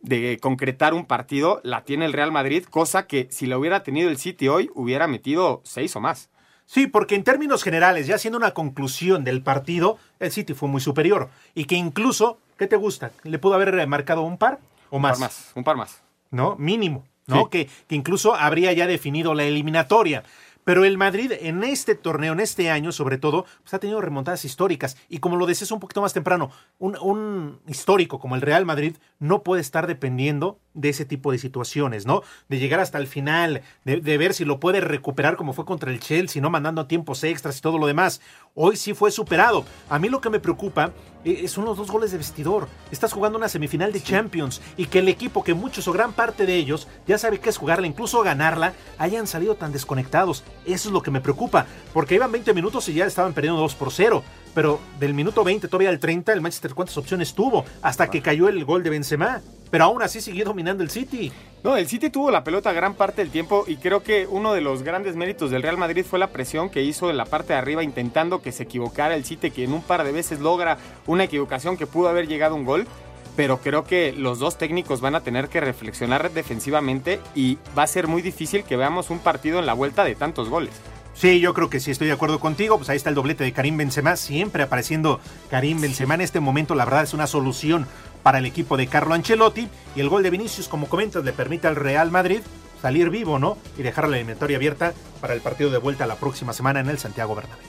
[0.00, 4.08] de concretar un partido, la tiene el Real Madrid, cosa que si la hubiera tenido
[4.08, 6.30] el City hoy, hubiera metido seis o más.
[6.72, 10.80] Sí, porque en términos generales, ya siendo una conclusión del partido, el City fue muy
[10.80, 11.28] superior.
[11.54, 13.10] Y que incluso, ¿qué te gusta?
[13.24, 14.58] ¿Le pudo haber marcado un par
[14.88, 15.18] o Un más?
[15.18, 16.00] par más, un par más.
[16.30, 16.56] ¿No?
[16.56, 17.42] Mínimo, ¿no?
[17.42, 17.48] Sí.
[17.50, 20.22] Que, que incluso habría ya definido la eliminatoria.
[20.64, 24.44] Pero el Madrid en este torneo, en este año sobre todo, pues ha tenido remontadas
[24.44, 24.96] históricas.
[25.08, 29.42] Y como lo decías un poquito más temprano, un, histórico como el Real Madrid no
[29.42, 32.22] puede estar dependiendo de ese tipo de situaciones, ¿no?
[32.48, 35.90] De llegar hasta el final, de, de ver si lo puede recuperar como fue contra
[35.90, 36.50] el Chelsea, ¿no?
[36.50, 38.20] Mandando tiempos extras y todo lo demás.
[38.54, 39.64] Hoy sí fue superado.
[39.88, 40.92] A mí lo que me preocupa
[41.24, 42.68] eh, son los dos goles de vestidor.
[42.90, 46.46] Estás jugando una semifinal de Champions y que el equipo, que muchos o gran parte
[46.46, 50.44] de ellos ya sabe qué es jugarla, incluso ganarla, hayan salido tan desconectados.
[50.66, 53.74] Eso es lo que me preocupa, porque iban 20 minutos y ya estaban perdiendo 2
[53.74, 54.22] por 0.
[54.54, 58.48] Pero del minuto 20 todavía al 30, el Manchester cuántas opciones tuvo hasta que cayó
[58.48, 59.40] el gol de Benzema.
[59.72, 61.32] Pero aún así siguió dominando el City.
[61.64, 64.60] No, el City tuvo la pelota gran parte del tiempo y creo que uno de
[64.60, 67.58] los grandes méritos del Real Madrid fue la presión que hizo en la parte de
[67.58, 71.24] arriba intentando que se equivocara el City, que en un par de veces logra una
[71.24, 72.86] equivocación que pudo haber llegado un gol.
[73.34, 77.86] Pero creo que los dos técnicos van a tener que reflexionar defensivamente y va a
[77.86, 80.74] ser muy difícil que veamos un partido en la vuelta de tantos goles.
[81.14, 82.76] Sí, yo creo que sí, estoy de acuerdo contigo.
[82.76, 86.74] Pues ahí está el doblete de Karim Benzema, siempre apareciendo Karim Benzema en este momento.
[86.74, 87.86] La verdad es una solución
[88.22, 89.68] para el equipo de Carlo Ancelotti.
[89.94, 92.40] Y el gol de Vinicius, como comentas, le permite al Real Madrid
[92.80, 93.58] salir vivo, ¿no?
[93.78, 96.98] Y dejar la eliminatoria abierta para el partido de vuelta la próxima semana en el
[96.98, 97.66] Santiago Bernabéu.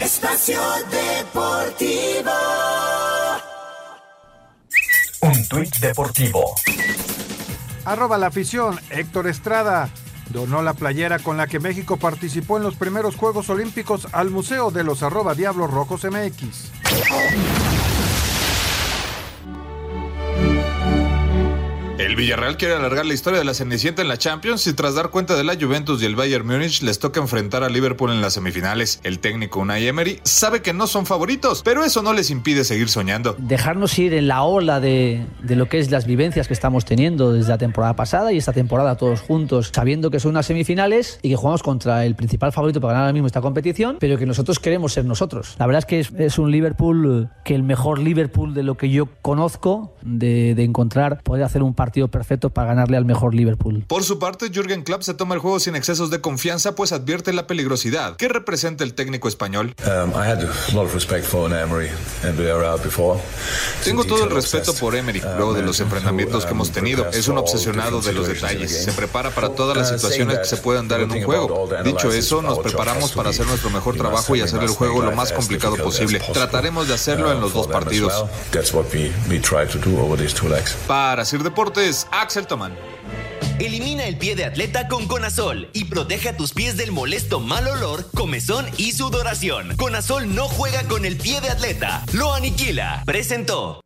[0.00, 2.32] Espacio Deportivo.
[5.20, 6.54] Un tuit deportivo.
[7.84, 9.88] Arroba la afición, Héctor Estrada.
[10.30, 14.70] Donó la playera con la que México participó en los primeros Juegos Olímpicos al Museo
[14.70, 16.70] de los arroba Diablos Rojos MX.
[21.98, 24.94] El el Villarreal quiere alargar la historia de la Cenicienta en la Champions y tras
[24.94, 28.20] dar cuenta de la Juventus y el Bayern Múnich les toca enfrentar a Liverpool en
[28.20, 29.00] las semifinales.
[29.02, 32.90] El técnico Unai Emery sabe que no son favoritos, pero eso no les impide seguir
[32.90, 33.34] soñando.
[33.38, 37.48] Dejarnos ir en la ola de, lo que es las vivencias que estamos teniendo desde
[37.48, 41.36] la temporada pasada y esta temporada todos juntos, sabiendo que son unas semifinales y que
[41.36, 44.92] jugamos contra el principal favorito para ganar ahora mismo esta competición, pero que nosotros queremos
[44.92, 45.56] ser nosotros.
[45.58, 49.08] La verdad es que es, un Liverpool que el mejor Liverpool de lo que yo
[49.22, 53.84] conozco, de, de encontrar, poder hacer un partido perfecto para ganarle al mejor Liverpool.
[53.86, 57.32] Por su parte, Jürgen Klopp se toma el juego sin excesos de confianza, pues advierte
[57.32, 58.16] la peligrosidad.
[58.16, 59.74] ¿Qué representa el técnico español?
[63.84, 67.08] Tengo todo el respeto por Emery, luego de los enfrentamientos que hemos tenido.
[67.10, 68.84] Es un obsesionado de los detalles.
[68.84, 71.68] Se prepara para todas las situaciones que se puedan dar en un juego.
[71.84, 75.32] Dicho eso, nos preparamos para hacer nuestro mejor trabajo y hacer el juego lo más
[75.32, 76.20] complicado posible.
[76.32, 78.12] Trataremos de hacerlo en los dos partidos.
[80.86, 82.74] Para Sir Deportes, Axel Tomán.
[83.58, 87.68] Elimina el pie de atleta con Conazol y protege a tus pies del molesto mal
[87.68, 89.76] olor, comezón y sudoración.
[89.76, 93.02] Conazol no juega con el pie de atleta, lo aniquila.
[93.04, 93.80] Presentó.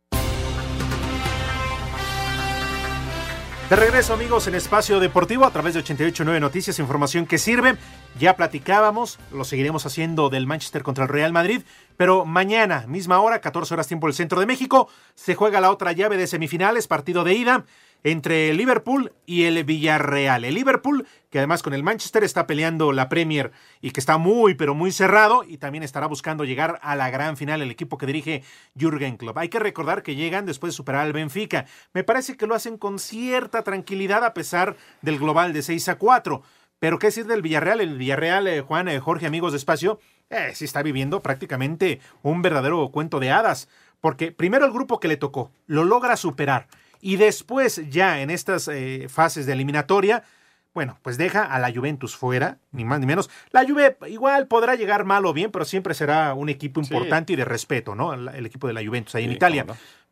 [3.69, 7.75] De regreso amigos en Espacio Deportivo a través de 889 Noticias, información que sirve.
[8.17, 11.63] Ya platicábamos, lo seguiremos haciendo del Manchester contra el Real Madrid,
[11.97, 15.91] pero mañana, misma hora, 14 horas tiempo del centro de México, se juega la otra
[15.91, 17.65] llave de semifinales, partido de ida
[18.03, 20.45] entre el Liverpool y el Villarreal.
[20.45, 24.55] El Liverpool, que además con el Manchester está peleando la Premier y que está muy,
[24.55, 28.05] pero muy cerrado y también estará buscando llegar a la gran final el equipo que
[28.05, 28.43] dirige
[28.77, 29.37] Jürgen Klopp.
[29.37, 31.65] Hay que recordar que llegan después de superar al Benfica.
[31.93, 35.95] Me parece que lo hacen con cierta tranquilidad a pesar del global de 6 a
[35.95, 36.41] 4.
[36.79, 40.51] Pero qué decir del Villarreal, el Villarreal, eh, Juan, eh, Jorge, amigos de espacio, eh,
[40.53, 43.67] sí está viviendo prácticamente un verdadero cuento de hadas.
[43.99, 46.67] Porque primero el grupo que le tocó lo logra superar
[47.07, 50.25] y después ya en estas eh, fases de eliminatoria,
[50.73, 53.29] bueno, pues deja a la Juventus fuera, ni más ni menos.
[53.51, 57.37] La Juve igual podrá llegar mal o bien, pero siempre será un equipo importante y
[57.37, 58.13] de respeto, ¿no?
[58.13, 59.65] El, el equipo de la Juventus ahí en Italia.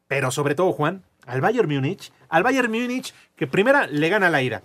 [0.07, 4.41] Pero sobre todo, Juan, al Bayern Múnich, al Bayern Múnich que primera le gana la
[4.41, 4.63] ira.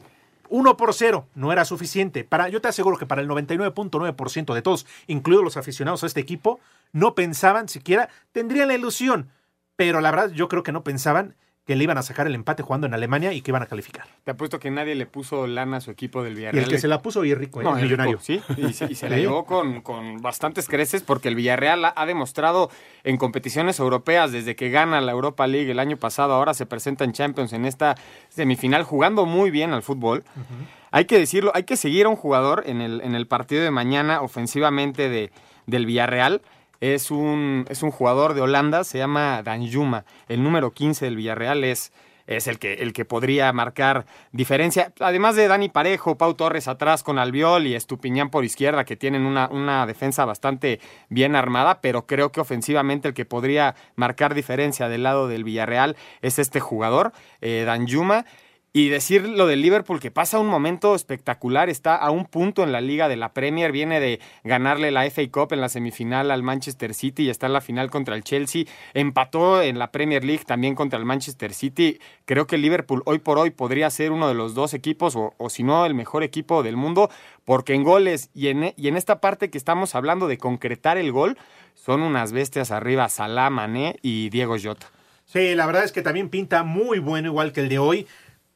[0.50, 2.22] 1 por 0 no era suficiente.
[2.22, 6.20] Para, yo te aseguro que para el 99.9% de todos, incluidos los aficionados a este
[6.20, 6.60] equipo,
[6.92, 9.32] no pensaban siquiera, tendrían la ilusión.
[9.74, 11.34] Pero la verdad, yo creo que no pensaban
[11.70, 14.04] que le iban a sacar el empate jugando en Alemania y que iban a calificar.
[14.24, 16.64] Te apuesto que nadie le puso lana a su equipo del Villarreal.
[16.64, 18.18] Y el que se la puso y rico, no, el millonario.
[18.18, 21.92] Rico, sí, y se, y se la llevó con, con, bastantes creces porque el Villarreal
[21.94, 22.72] ha, demostrado
[23.04, 27.04] en competiciones europeas desde que gana la Europa League el año pasado, ahora se presenta
[27.04, 27.94] en Champions en esta
[28.30, 30.24] semifinal jugando muy bien al fútbol.
[30.34, 30.66] Uh -huh.
[30.90, 33.70] Hay que decirlo, hay que seguir a un jugador en el, en el partido de
[33.70, 35.30] mañana ofensivamente de,
[35.66, 36.42] del Villarreal
[36.80, 40.04] es un, es un jugador de Holanda, se llama Danjuma.
[40.28, 41.92] El número 15 del Villarreal es,
[42.26, 44.92] es el, que, el que podría marcar diferencia.
[44.98, 49.26] Además de Dani Parejo, Pau Torres atrás con Albiol y Estupiñán por izquierda, que tienen
[49.26, 54.88] una, una defensa bastante bien armada, pero creo que ofensivamente el que podría marcar diferencia
[54.88, 58.24] del lado del Villarreal es este jugador, eh, Danjuma.
[58.72, 62.70] Y decir lo del Liverpool, que pasa un momento espectacular, está a un punto en
[62.70, 66.44] la liga de la Premier, viene de ganarle la FA Cup en la semifinal al
[66.44, 70.44] Manchester City y está en la final contra el Chelsea, empató en la Premier League
[70.46, 71.98] también contra el Manchester City.
[72.26, 75.50] Creo que Liverpool hoy por hoy podría ser uno de los dos equipos, o, o
[75.50, 77.10] si no, el mejor equipo del mundo,
[77.44, 81.10] porque en goles y en, y en esta parte que estamos hablando de concretar el
[81.10, 81.36] gol,
[81.74, 84.86] son unas bestias arriba, Salah, Mané y Diego Jota.
[85.24, 88.06] Sí, la verdad es que también pinta muy bueno, igual que el de hoy.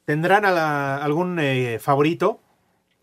[0.05, 2.39] ¿Tendrán a la, algún eh, favorito?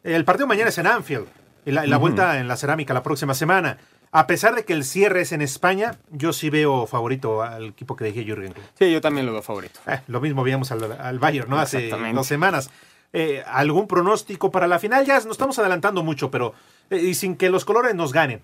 [0.03, 1.27] El partido mañana es en Anfield
[1.65, 2.03] y la, y la uh -huh.
[2.03, 3.79] vuelta en la cerámica la próxima semana.
[4.15, 7.97] A pesar de que el cierre es en España, yo sí veo favorito al equipo
[7.97, 8.53] que dije Jürgen.
[8.79, 9.81] Sí, yo también lo veo favorito.
[9.87, 11.59] Eh, lo mismo veíamos al, al Bayern, ¿no?
[11.59, 12.71] Hace dos semanas.
[13.15, 15.05] Eh, ¿Algún pronóstico para la final?
[15.07, 16.55] Ya nos estamos adelantando mucho, pero
[16.91, 18.43] eh, y sin que los colores nos ganen.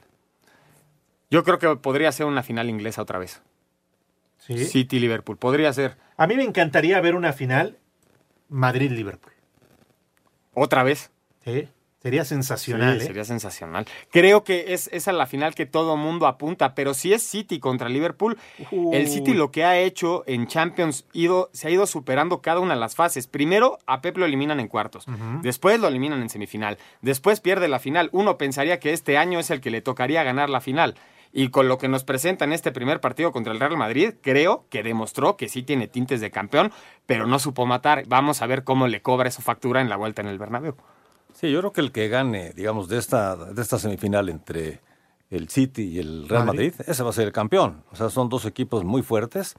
[1.30, 3.42] Yo creo que podría ser una final inglesa otra vez.
[4.38, 4.64] ¿Sí?
[4.64, 5.98] City-Liverpool, podría ser.
[6.16, 7.76] A mí me encantaría ver una final
[8.48, 9.32] Madrid-Liverpool.
[10.54, 11.10] ¿Otra vez?
[11.44, 11.68] Sí.
[12.00, 12.98] Sería sensacional.
[12.98, 13.06] Sí, ¿eh?
[13.08, 13.84] Sería sensacional.
[14.12, 17.88] Creo que es esa la final que todo mundo apunta, pero si es City contra
[17.88, 18.38] Liverpool,
[18.92, 22.74] el City lo que ha hecho en Champions ido, se ha ido superando cada una
[22.74, 23.26] de las fases.
[23.26, 25.06] Primero a Pep lo eliminan en cuartos,
[25.42, 28.10] después lo eliminan en semifinal, después pierde la final.
[28.12, 30.94] Uno pensaría que este año es el que le tocaría ganar la final.
[31.32, 34.64] Y con lo que nos presenta en este primer partido contra el Real Madrid, creo
[34.70, 36.72] que demostró que sí tiene tintes de campeón,
[37.06, 38.04] pero no supo matar.
[38.08, 40.74] Vamos a ver cómo le cobra esa factura en la vuelta en el Bernabéu.
[41.34, 44.80] Sí, yo creo que el que gane, digamos, de esta, de esta semifinal entre
[45.30, 46.72] el City y el Real Madrid.
[46.72, 47.84] Madrid, ese va a ser el campeón.
[47.92, 49.56] O sea, son dos equipos muy fuertes.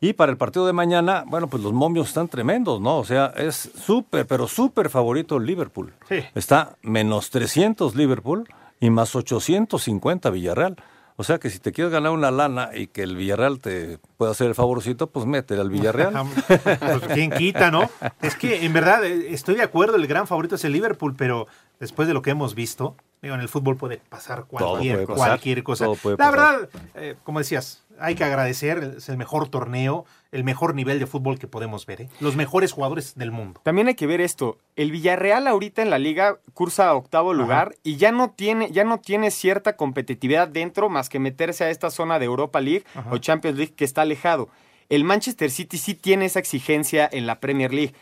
[0.00, 2.98] Y para el partido de mañana, bueno, pues los momios están tremendos, ¿no?
[2.98, 5.94] O sea, es súper, pero súper favorito el Liverpool.
[6.08, 6.22] Sí.
[6.34, 8.46] Está menos 300 Liverpool
[8.78, 10.76] y más 850 Villarreal.
[11.18, 14.32] O sea que si te quieres ganar una lana y que el Villarreal te pueda
[14.32, 16.12] hacer el favorcito, pues métele al Villarreal.
[16.46, 17.88] Pues quién quita, ¿no?
[18.20, 21.46] Es que en verdad eh, estoy de acuerdo, el gran favorito es el Liverpool, pero
[21.80, 25.28] después de lo que hemos visto, digo, en el fútbol puede pasar cualquier, puede pasar,
[25.28, 25.86] cualquier cosa.
[25.86, 26.16] La pasar.
[26.16, 31.06] verdad, eh, como decías, hay que agradecer, es el mejor torneo, el mejor nivel de
[31.06, 32.08] fútbol que podemos ver, ¿eh?
[32.20, 33.60] los mejores jugadores del mundo.
[33.64, 34.58] También hay que ver esto.
[34.74, 38.84] El Villarreal ahorita en la liga cursa a octavo lugar y ya no tiene, ya
[38.84, 43.10] no tiene cierta competitividad dentro más que meterse a esta zona de Europa League Ajá.
[43.10, 44.48] o Champions League que está alejado.
[44.88, 47.94] El Manchester City sí tiene esa exigencia en la Premier League.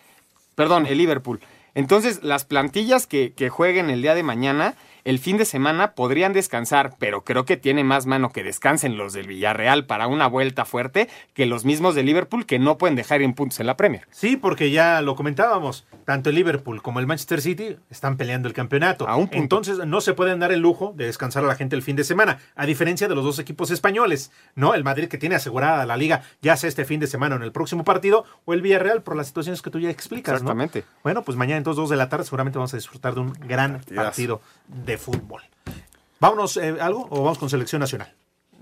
[0.55, 1.41] Perdón, el Liverpool.
[1.75, 6.33] Entonces, las plantillas que, que jueguen el día de mañana, el fin de semana podrían
[6.33, 10.65] descansar, pero creo que tiene más mano que descansen los del Villarreal para una vuelta
[10.65, 14.07] fuerte que los mismos de Liverpool que no pueden dejar en puntos en la Premier.
[14.11, 18.55] Sí, porque ya lo comentábamos, tanto el Liverpool como el Manchester City están peleando el
[18.55, 19.07] campeonato.
[19.33, 22.05] Entonces no se pueden dar el lujo de descansar a la gente el fin de
[22.05, 24.75] semana, a diferencia de los dos equipos españoles, ¿no?
[24.75, 27.45] El Madrid que tiene asegurada la liga ya sea este fin de semana o en
[27.45, 30.51] el próximo partido, o el Villarreal por las situaciones que tú ya explicas, ¿no?
[30.51, 30.85] Exactamente.
[31.03, 33.81] Bueno, pues mañana entonces dos de la tarde seguramente vamos a disfrutar de un gran
[33.95, 35.43] partido de fútbol.
[36.21, 37.07] Vámonos, eh, ¿algo?
[37.11, 38.13] ¿O vamos con selección nacional?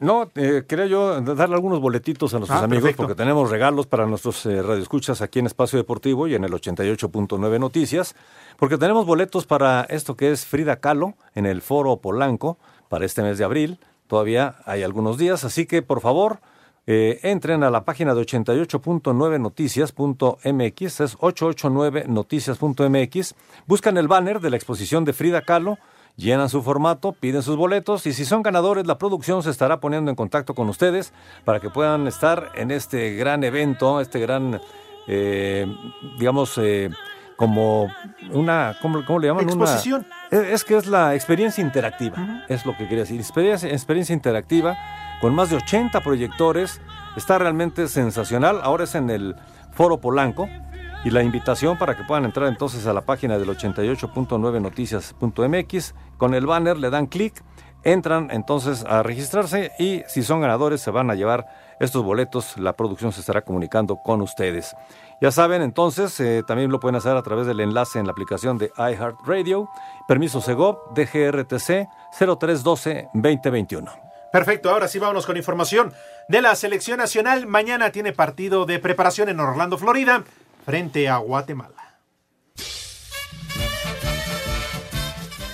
[0.01, 3.03] No, eh, quería yo darle algunos boletitos a nuestros Ah, amigos perfecto.
[3.05, 7.61] porque tenemos regalos para nuestros eh, radioescuchas aquí en Espacio Deportivo y en el 88.9
[7.61, 8.17] Noticias,
[8.59, 13.23] porque tenemos boletos para esto que es Frida Kahlo en el Foro Polanco para este
[13.23, 13.79] mes de abril.
[14.09, 16.41] Todavía hay algunos días, así que por favor
[16.89, 23.35] eh, entren a la página de 88.9noticias.mx, es 889noticias.mx,
[23.67, 25.79] buscan el banner de la exposición de Frida Kahlo
[26.17, 30.11] llenan su formato, piden sus boletos y si son ganadores la producción se estará poniendo
[30.11, 31.13] en contacto con ustedes
[31.45, 34.61] para que puedan estar en este gran evento, este gran,
[35.09, 35.67] eh,
[36.19, 36.91] digamos, eh,
[37.37, 37.89] como
[38.31, 39.45] una, ¿cómo, cómo le llaman?
[39.47, 40.07] Una- Exposición.
[40.31, 44.77] es, es que es la experiencia interactiva, es lo que quería decir, experiencia, experiencia interactiva
[45.21, 46.81] con más de 80 proyectores,
[47.17, 49.35] está realmente sensacional, ahora es en el
[49.73, 50.49] Foro Polanco.
[51.05, 55.95] Y la invitación para que puedan entrar entonces a la página del 88.9noticias.mx.
[56.17, 57.43] Con el banner le dan clic,
[57.83, 61.47] entran entonces a registrarse y si son ganadores se van a llevar
[61.81, 62.57] estos boletos.
[62.57, 64.75] La producción se estará comunicando con ustedes.
[65.21, 68.57] Ya saben, entonces eh, también lo pueden hacer a través del enlace en la aplicación
[68.59, 69.69] de iHeartRadio.
[70.09, 71.87] Permiso Segov DGRTC
[72.19, 73.91] 0312-2021.
[74.33, 75.93] Perfecto, ahora sí vámonos con información
[76.27, 77.47] de la selección nacional.
[77.47, 80.25] Mañana tiene partido de preparación en Orlando, Florida,
[80.65, 81.82] frente a Guatemala.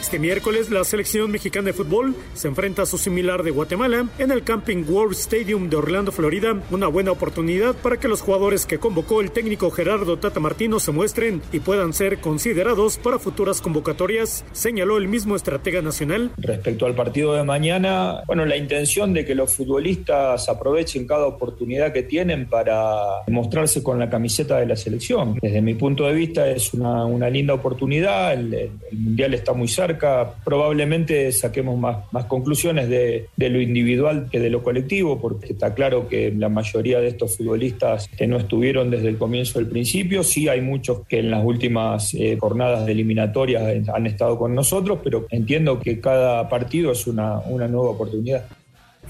[0.09, 4.31] Este miércoles la selección mexicana de fútbol se enfrenta a su similar de Guatemala en
[4.31, 6.63] el Camping World Stadium de Orlando, Florida.
[6.71, 10.93] Una buena oportunidad para que los jugadores que convocó el técnico Gerardo Tata Martino se
[10.93, 16.31] muestren y puedan ser considerados para futuras convocatorias, señaló el mismo estratega nacional.
[16.39, 21.93] Respecto al partido de mañana, bueno, la intención de que los futbolistas aprovechen cada oportunidad
[21.93, 25.39] que tienen para mostrarse con la camiseta de la selección.
[25.43, 29.98] Desde mi punto de vista es una, linda oportunidad, el Mundial está muy cerca,
[30.45, 36.09] probablemente saquemos más, más conclusiones de, lo individual que de lo colectivo, porque está claro
[36.09, 40.49] que la mayoría de estos futbolistas que no estuvieron desde el comienzo del principio, sí
[40.49, 45.27] hay muchos que en las últimas eh, jornadas de eliminatorias han estado con nosotros, pero
[45.31, 48.45] entiendo que cada partido es una nueva oportunidad.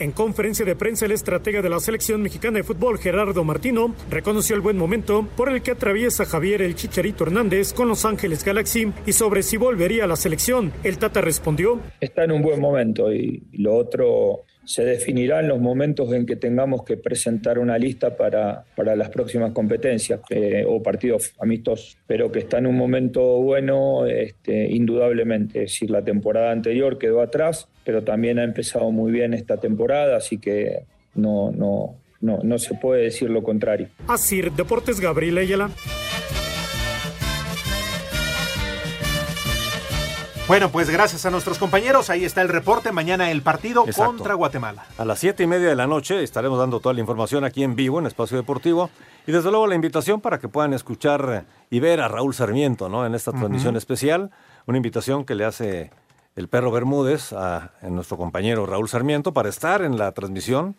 [0.01, 4.55] En conferencia de prensa, el estratega de la selección mexicana de fútbol, Gerardo Martino, reconoció
[4.55, 8.93] el buen momento por el que atraviesa Javier el Chicharito Hernández con Los Ángeles Galaxy
[9.07, 10.73] y sobre si volvería a la selección.
[10.85, 11.81] El Tata respondió.
[12.01, 16.37] Está en un buen momento y, lo otro se definirá en los momentos en que
[16.37, 21.97] tengamos que presentar una lista para, para las próximas competencias eh, o partidos amistosos.
[22.07, 25.65] Pero que está en un momento bueno, este, indudablemente.
[25.65, 30.19] Es decir, la temporada anterior quedó atrás, pero también ha empezado muy bien esta temporada,
[30.19, 30.83] así que
[31.15, 33.89] no, no, no, no se puede decir lo contrario.
[34.07, 35.71] Asir Deportes Gabriel Ayala.
[40.49, 42.91] Bueno, pues gracias a nuestros compañeros, ahí está el reporte.
[42.91, 44.13] Mañana el partido Exacto.
[44.13, 44.87] contra Guatemala.
[44.97, 47.77] A las siete y media de la noche estaremos dando toda la información aquí en
[47.77, 48.89] vivo en Espacio Deportivo
[49.27, 53.05] y desde luego la invitación para que puedan escuchar y ver a Raúl Sarmiento ¿no?
[53.05, 54.31] en esta transmisión especial.
[54.65, 55.91] Una invitación que le hace
[56.35, 60.77] el perro Bermúdez a, a nuestro compañero Raúl Sarmiento para estar en la transmisión.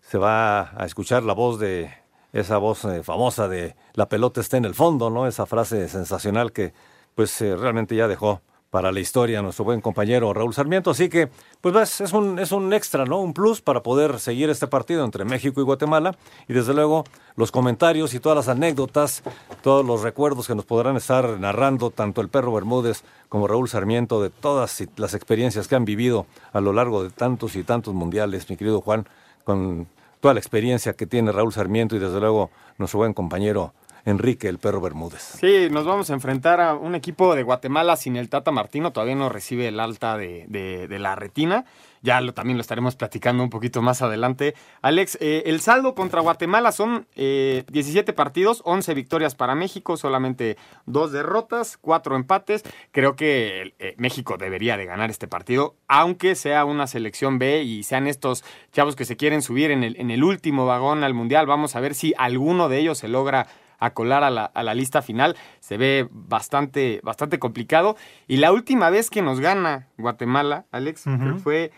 [0.00, 1.90] Se va a escuchar la voz de
[2.32, 5.26] esa voz eh, famosa de la pelota está en el fondo, ¿no?
[5.26, 6.72] Esa frase sensacional que
[7.14, 8.40] pues eh, realmente ya dejó
[8.70, 10.92] para la historia nuestro buen compañero Raúl Sarmiento.
[10.92, 11.28] Así que,
[11.60, 13.20] pues ves, es un, es un extra, ¿no?
[13.20, 16.16] Un plus para poder seguir este partido entre México y Guatemala.
[16.48, 17.04] Y desde luego,
[17.36, 19.22] los comentarios y todas las anécdotas,
[19.62, 24.22] todos los recuerdos que nos podrán estar narrando tanto el perro Bermúdez como Raúl Sarmiento
[24.22, 28.48] de todas las experiencias que han vivido a lo largo de tantos y tantos mundiales,
[28.48, 29.06] mi querido Juan,
[29.44, 29.88] con
[30.20, 33.72] toda la experiencia que tiene Raúl Sarmiento y desde luego nuestro buen compañero
[34.04, 35.22] Enrique el perro Bermúdez.
[35.40, 39.14] Sí, nos vamos a enfrentar a un equipo de Guatemala sin el Tata Martino, todavía
[39.14, 41.64] no recibe el alta de, de- la retina.
[42.02, 44.54] Ya lo, también lo estaremos platicando un poquito más adelante.
[44.80, 50.56] Alex, eh, el saldo contra Guatemala son eh, 17 partidos, 11 victorias para México, solamente
[50.86, 52.62] dos derrotas, cuatro empates.
[52.90, 57.82] Creo que eh, México debería de ganar este partido, aunque sea una selección B y
[57.82, 61.44] sean estos chavos que se quieren subir en el, en el último vagón al Mundial.
[61.46, 63.46] Vamos a ver si alguno de ellos se logra
[63.80, 65.36] a colar a la, a la lista final.
[65.58, 67.96] Se ve bastante, bastante complicado.
[68.28, 71.04] Y la última vez que nos gana Guatemala, Alex,
[71.42, 71.72] fue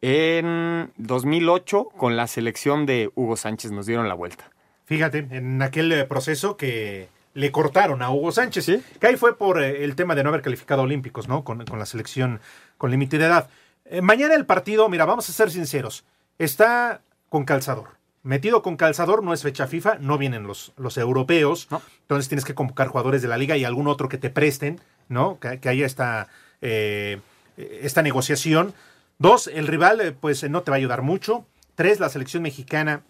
[0.00, 3.72] en 2008 con la selección de Hugo Sánchez.
[3.72, 4.50] Nos dieron la vuelta.
[4.84, 9.62] Fíjate, en aquel eh, proceso que le cortaron a Hugo Sánchez, que ahí fue por
[9.62, 11.44] eh, el tema de no haber calificado a olímpicos, ¿no?
[11.44, 12.40] Con, con la selección
[12.78, 13.48] con límite de edad.
[13.86, 16.04] Eh, mañana el partido, mira, vamos a ser sinceros,
[16.38, 18.01] está con calzador.
[18.22, 21.68] Metido con calzador, no es fecha FIFA, no vienen los, los europeos,
[22.02, 25.40] entonces tienes que convocar jugadores de la liga y algún otro que te presten, ¿no?
[25.40, 26.28] Que, que haya esta,
[26.60, 27.20] eh,
[27.56, 28.74] esta negociación.
[29.18, 31.44] Dos, el rival, eh, pues no te va a ayudar mucho.
[31.74, 33.02] Tres, la selección mexicana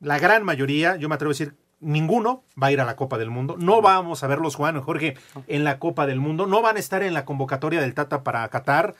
[0.00, 3.18] la gran mayoría, yo me atrevo a decir, ninguno va a ir a la Copa
[3.18, 3.56] del Mundo.
[3.58, 6.46] No vamos a verlos, Juan Jorge, en la Copa del Mundo.
[6.46, 8.94] No van a estar en la convocatoria del Tata para Qatar.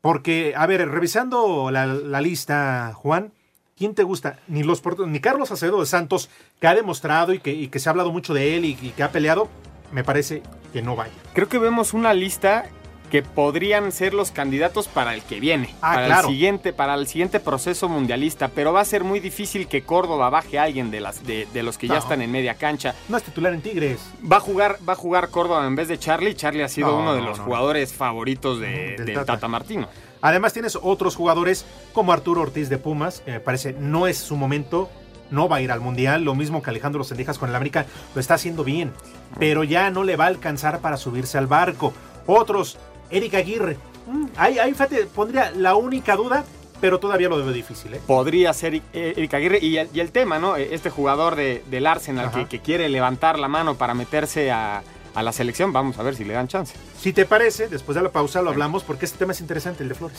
[0.00, 3.32] Porque, a ver, revisando la, la lista, Juan,
[3.76, 4.38] ¿quién te gusta?
[4.48, 6.28] Ni los ni Carlos Acevedo de Santos,
[6.60, 8.90] que ha demostrado y que, y que se ha hablado mucho de él y, y
[8.90, 9.48] que ha peleado,
[9.92, 11.12] me parece que no vaya.
[11.34, 12.66] Creo que vemos una lista
[13.10, 16.28] que podrían ser los candidatos para el que viene, Ah, para claro.
[16.28, 20.30] el siguiente, para el siguiente proceso mundialista, pero va a ser muy difícil que Córdoba
[20.30, 22.94] baje a alguien de las de, de los que ya están en media cancha.
[23.08, 24.00] No es titular en Tigres.
[24.30, 26.34] Va a jugar, va a jugar Córdoba en vez de Charlie.
[26.34, 29.34] Charlie ha sido No, uno de no, los jugadores favoritos de, Del del Tata.
[29.34, 29.48] Tata.
[29.48, 29.86] Martino.
[30.24, 34.36] Además tienes otros jugadores como Arturo Ortiz de Pumas, que me parece no es su
[34.36, 34.88] momento,
[35.30, 38.22] no va a ir al Mundial, lo mismo que Alejandro Sendejas con el América, lo
[38.22, 38.90] está haciendo bien,
[39.38, 41.92] pero ya no le va a alcanzar para subirse al barco.
[42.24, 42.78] Otros,
[43.10, 46.42] Eric Aguirre, mm, ahí, ahí fíjate, pondría la única duda,
[46.80, 48.00] pero todavía lo veo difícil, ¿eh?
[48.06, 49.58] Podría ser eh, Eric Aguirre.
[49.60, 50.56] Y el, y el tema, ¿no?
[50.56, 54.82] Eh, Este jugador de, del Arsenal que quiere levantar la mano para meterse a,
[55.14, 56.74] a la selección, vamos a ver si le dan chance.
[57.00, 59.88] Si te parece, después de la pausa lo hablamos porque este tema es interesante, el
[59.88, 60.18] de Flores.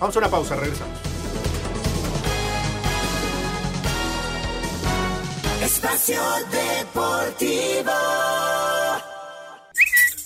[0.00, 0.98] Vamos a una pausa, regresamos.
[5.62, 6.20] Espacio
[6.50, 7.92] Deportivo.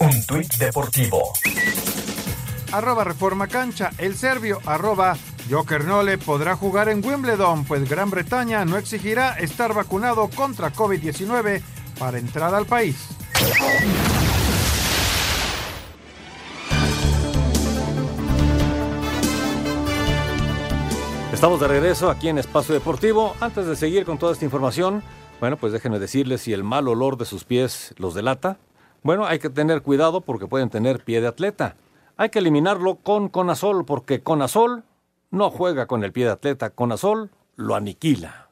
[0.01, 1.33] Un tuit deportivo.
[2.73, 3.91] Arroba Reforma Cancha.
[3.99, 5.17] El serbio arroba
[5.51, 11.63] Joker Nole podrá jugar en Wimbledon, pues Gran Bretaña no exigirá estar vacunado contra COVID-19
[11.99, 12.97] para entrar al país.
[21.33, 23.37] Estamos de regreso aquí en Espacio Deportivo.
[23.39, 25.05] Antes de seguir con toda esta información,
[25.39, 28.59] bueno, pues déjenme decirles si el mal olor de sus pies los delata.
[29.05, 31.77] Bueno, hay que tener cuidado porque pueden tener pie de atleta.
[32.17, 34.83] Hay que eliminarlo con Conazol porque Conazol
[35.31, 36.71] no juega con el pie de atleta.
[36.71, 38.48] Conazol lo aniquila.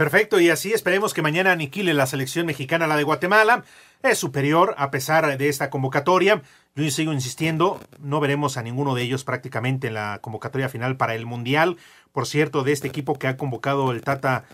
[0.00, 3.64] Perfecto, y así esperemos que mañana aniquile la selección mexicana, la de Guatemala.
[4.02, 6.40] Es superior a pesar de esta convocatoria.
[6.74, 11.14] Yo sigo insistiendo, no veremos a ninguno de ellos prácticamente en la convocatoria final para
[11.14, 11.76] el Mundial.
[12.12, 14.46] Por cierto, de este equipo que ha convocado el Tata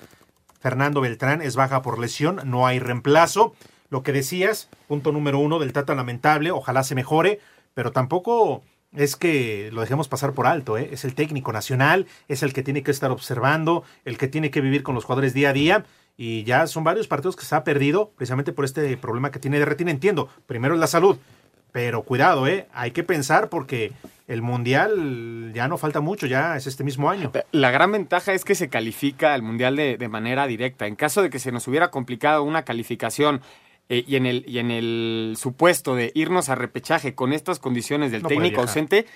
[0.59, 3.55] Fernando Beltrán es baja por lesión, no hay reemplazo.
[3.89, 7.39] Lo que decías, punto número uno del Tata lamentable, ojalá se mejore,
[7.73, 8.65] pero tampoco
[8.95, 10.89] es que lo dejemos pasar por alto, ¿eh?
[10.93, 14.61] es el técnico nacional, es el que tiene que estar observando, el que tiene que
[14.61, 15.85] vivir con los jugadores día a día.
[16.19, 19.59] Y ya son varios partidos que se ha perdido precisamente por este problema que tiene
[19.59, 19.91] de retina.
[19.91, 21.19] Entiendo, primero es la salud,
[21.73, 22.69] pero cuidado, ¿eh?
[22.73, 23.93] hay que pensar porque
[24.27, 27.33] el Mundial ya no falta mucho, ya es este mismo año.
[27.53, 30.87] La gran ventaja es que se califica al Mundial de, de manera directa.
[30.87, 33.43] En caso de que se nos hubiera complicado una calificación
[33.89, 38.11] eh, y, en el, y en el supuesto de irnos a repechaje con estas condiciones
[38.13, 39.07] del No técnico ausente,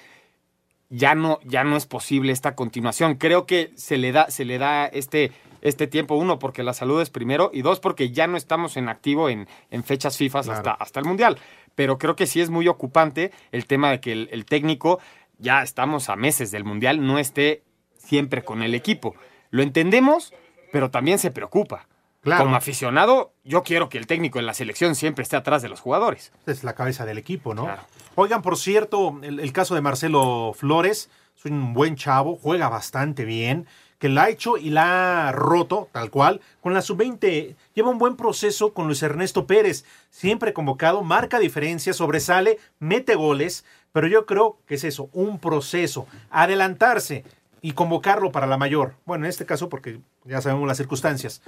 [0.90, 3.14] ya no, ya no es posible esta continuación.
[3.14, 7.00] Creo que se le da, se le da este, este tiempo, uno, porque la salud
[7.00, 10.72] es primero, y dos, porque ya no estamos en activo en, en fechas FIFA hasta,
[10.72, 11.38] hasta el Mundial.
[11.74, 14.98] Pero creo que sí es muy ocupante el tema de que el, el técnico,
[15.38, 17.62] ya estamos a meses del Mundial, no esté
[17.96, 19.14] siempre con el equipo.
[19.50, 20.32] Lo entendemos,
[20.72, 21.86] pero también se preocupa.
[22.20, 22.44] Claro.
[22.44, 25.80] Como aficionado, yo quiero que el técnico en la selección siempre esté atrás de los
[25.80, 26.32] jugadores.
[26.46, 27.68] Es la cabeza del equipo, ¿no?
[28.14, 31.08] Oigan, por cierto, el, el caso de Marcelo Flores,
[31.38, 33.66] es un buen chavo, juega bastante bien,
[33.98, 37.54] que la ha hecho y la ha roto, tal cual, con la sub-20.
[37.74, 43.64] Lleva un buen proceso con Luis Ernesto Pérez, siempre convocado, marca diferencia, sobresale, mete goles,
[43.92, 47.24] pero yo creo que es eso, un proceso, adelantarse
[47.60, 48.94] y convocarlo para la mayor.
[49.04, 51.42] Bueno, en este caso porque ya sabemos las circunstancias,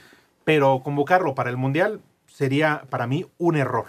[0.45, 3.86] pero convocarlo para el Mundial sería para mí un error.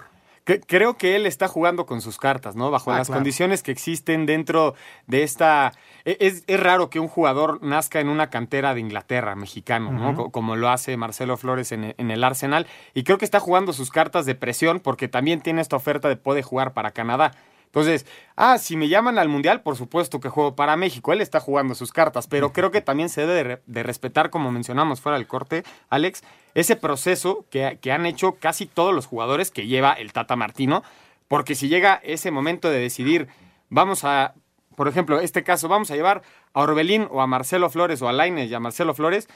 [0.66, 2.70] Creo que él está jugando con sus cartas, ¿no?
[2.70, 3.20] Bajo Ah, las claro.
[3.20, 4.74] condiciones que existen dentro
[5.06, 5.72] de esta...
[6.04, 10.30] e- Es, es raro que un jugador nazca en una cantera de Inglaterra, mexicano, ¿no?
[10.30, 12.66] Como lo hace Marcelo Flores en el, en el Arsenal.
[12.92, 16.16] Y creo que está jugando sus cartas de presión porque también tiene esta oferta de
[16.16, 17.30] poder jugar para Canadá.
[17.74, 18.06] Entonces,
[18.36, 21.12] ah, si me llaman al Mundial, por supuesto que juego para México.
[21.12, 24.30] Él está jugando sus cartas, pero creo que también se debe de, re- de respetar,
[24.30, 26.22] como mencionamos fuera del corte, Alex,
[26.54, 30.84] ese proceso que, que han hecho casi todos los jugadores que lleva el Tata Martino,
[31.26, 33.26] porque si llega ese momento de decidir,
[33.70, 34.34] vamos a,
[34.76, 36.22] por ejemplo, este caso, vamos a llevar
[36.52, 39.28] a Orbelín o a Marcelo Flores o a Laines y a Marcelo Flores,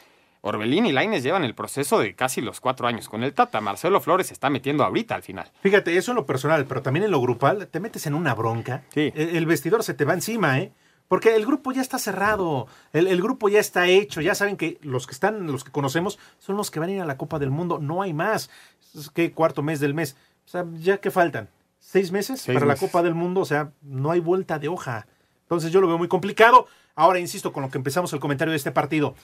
[0.49, 3.61] Orbelín y Laines llevan el proceso de casi los cuatro años con el Tata.
[3.61, 5.51] Marcelo Flores se está metiendo ahorita al final.
[5.63, 8.85] Fíjate, eso en lo personal, pero también en lo grupal, te metes en una bronca.
[8.93, 9.13] Sí.
[9.15, 10.73] El, el vestidor se te va encima, ¿eh?
[11.09, 14.79] Porque el grupo ya está cerrado, el, el grupo ya está hecho, ya saben que
[14.83, 17.39] los que están, los que conocemos, son los que van a ir a la Copa
[17.39, 18.51] del Mundo, no hay más.
[18.95, 20.17] Es que cuarto mes del mes.
[20.45, 21.49] O sea, ¿ya qué faltan?
[21.79, 22.77] ¿Seis meses Seis para la.
[22.77, 23.41] Copa del Mundo?
[23.41, 25.07] O sea, no hay vuelta de hoja.
[25.43, 26.67] Entonces yo lo veo muy complicado.
[26.95, 29.15] Ahora, insisto, con lo que empezamos el comentario de este partido,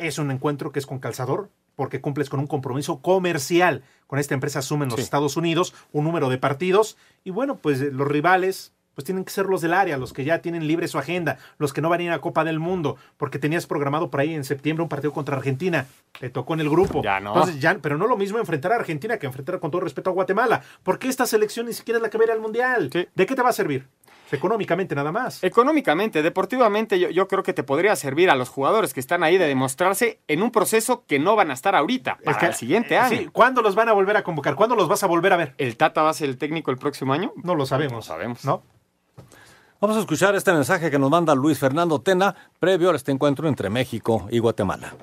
[0.00, 3.82] es un encuentro que es con calzador, porque cumples con un compromiso comercial.
[4.06, 5.02] Con esta empresa asumen los Sí.
[5.02, 9.30] Estados Unidos un número de partidos y bueno, pues eh, los rivales pues tienen que
[9.30, 12.00] ser los del área, los que ya tienen libre su agenda, los que no van
[12.00, 15.12] a ir a Copa del Mundo, porque tenías programado por ahí en septiembre un partido
[15.12, 15.86] contra Argentina,
[16.18, 17.00] te tocó en el grupo.
[17.02, 17.30] Ya no.
[17.32, 20.12] Entonces, ya, pero no lo mismo enfrentar a Argentina que enfrentar con todo respeto a
[20.12, 22.90] Guatemala, porque esta selección ni siquiera es la que va a ir al Mundial.
[22.90, 23.86] ¿De qué te va a servir?
[24.32, 25.42] Económicamente nada más.
[25.42, 29.38] Económicamente, deportivamente, yo, yo creo que te podría servir a los jugadores que están ahí
[29.38, 32.94] de demostrarse en un proceso que no van a estar ahorita, para que- el siguiente
[32.94, 33.18] eh, año.
[33.18, 34.54] sí, ¿Cuándo los van a volver a convocar?
[34.54, 35.54] ¿Cuándo los vas a volver a ver?
[35.58, 37.32] ¿El Tata va a ser el técnico el próximo año?
[37.42, 37.92] No lo sabemos.
[37.92, 38.44] No sabemos.
[38.44, 38.62] ¿No?
[39.80, 43.48] Vamos a escuchar este mensaje que nos manda Luis Fernando Tena previo a este encuentro
[43.48, 44.94] entre México y Guatemala.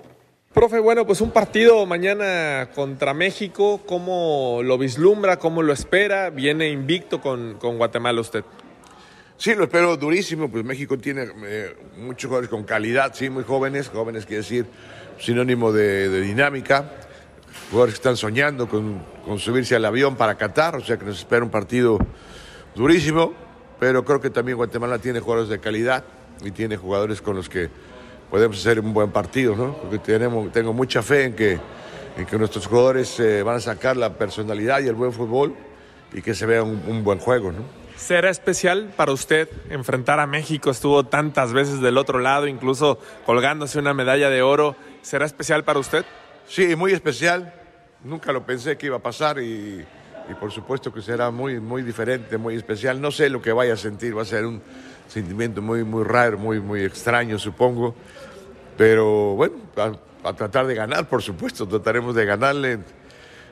[0.54, 6.30] Profe, bueno, pues un partido mañana contra México, ¿cómo lo vislumbra, cómo lo espera?
[6.32, 8.44] Viene invicto con, con Guatemala usted.
[9.40, 13.88] Sí, lo espero durísimo, pues México tiene eh, muchos jugadores con calidad, sí, muy jóvenes,
[13.88, 14.66] jóvenes quiere decir
[15.20, 16.92] sinónimo de, dinámica,
[17.70, 19.00] jugadores que están soñando con,
[19.38, 22.00] subirse al avión para Qatar, o sea que nos espera un partido
[22.74, 23.32] durísimo,
[23.80, 26.04] pero creo que también Guatemala tiene jugadores de calidad
[26.44, 27.70] y tiene jugadores con los que
[28.32, 29.78] podemos hacer un buen partido, ¿no?
[29.78, 31.60] Porque tenemos, tengo mucha fe en que,
[32.18, 35.54] en que nuestros jugadores eh, van a sacar la personalidad y el buen fútbol
[36.12, 37.87] y que se vea un buen juego, ¿no?
[37.98, 40.70] ¿Será especial para usted enfrentar a México?
[40.70, 44.76] Estuvo tantas veces del otro lado, incluso colgándose una medalla de oro.
[45.02, 46.06] ¿Será especial para usted?
[46.48, 47.54] Sí, muy especial.
[48.04, 49.84] Nunca lo pensé que iba a pasar y,
[50.30, 53.02] y por supuesto que será muy, muy diferente, muy especial.
[53.02, 54.62] No sé lo que vaya a sentir, va a ser un
[55.08, 57.96] sentimiento muy, muy raro, muy, muy extraño, supongo.
[58.78, 62.80] Pero bueno, a, a tratar de ganar, por supuesto, trataremos de ganarle,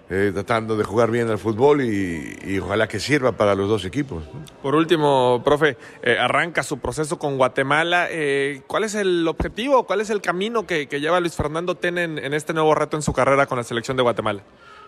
[0.10, 3.86] eh, tratando de jugar bien al fútbol y, y ojalá que sirva para los dos
[3.86, 4.24] equipos.
[4.62, 8.08] Por último, profe, eh, arranca su proceso con Guatemala.
[8.12, 11.98] Eh, ¿Cuál es el objetivo, cuál es el camino que, que lleva Luis Fernando Ten
[11.98, 14.44] en, en este nuevo reto en su carrera con la selección de Guatemala?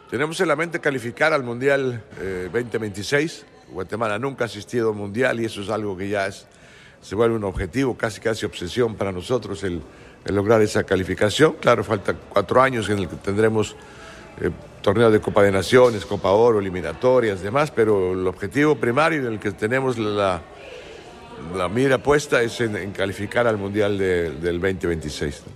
[0.10, 3.46] Tenemos en la mente calificar al Mundial eh, 2026.
[3.72, 6.48] Guatemala nunca ha asistido al Mundial y eso es algo que ya es,
[7.02, 9.82] se vuelve un objetivo, casi casi obsesión para nosotros el,
[10.24, 11.58] el lograr esa calificación.
[11.60, 13.76] Claro, falta cuatro años en el que tendremos
[14.40, 14.52] eh,
[14.88, 19.38] torneo de Copa de Naciones, Copa Oro, eliminatorias, demás, pero el objetivo primario en el
[19.38, 20.42] que tenemos la,
[21.54, 25.44] la mira puesta es en, en calificar al Mundial de- del 2026.
[25.46, 25.52] ¿no?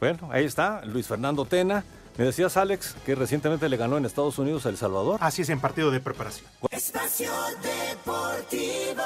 [0.00, 1.84] Bueno, ahí está, Luis Fernando Tena.
[2.16, 5.18] Me decías, Alex, que recientemente le ganó en Estados Unidos a El Salvador.
[5.22, 6.46] Así es en partido de preparación.
[6.70, 7.30] Espacio
[7.62, 9.02] Deportivo.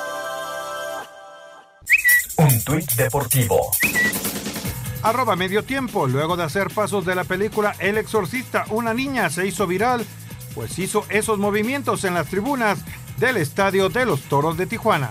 [2.39, 3.71] Un tuit deportivo.
[5.05, 6.09] Arroba medio tiempo.
[6.09, 10.05] Luego de hacer pasos de la película El Exorcista, una niña se hizo viral
[10.55, 12.79] pues hizo esos movimientos en las tribunas
[13.19, 15.11] del estadio de los Toros de Tijuana.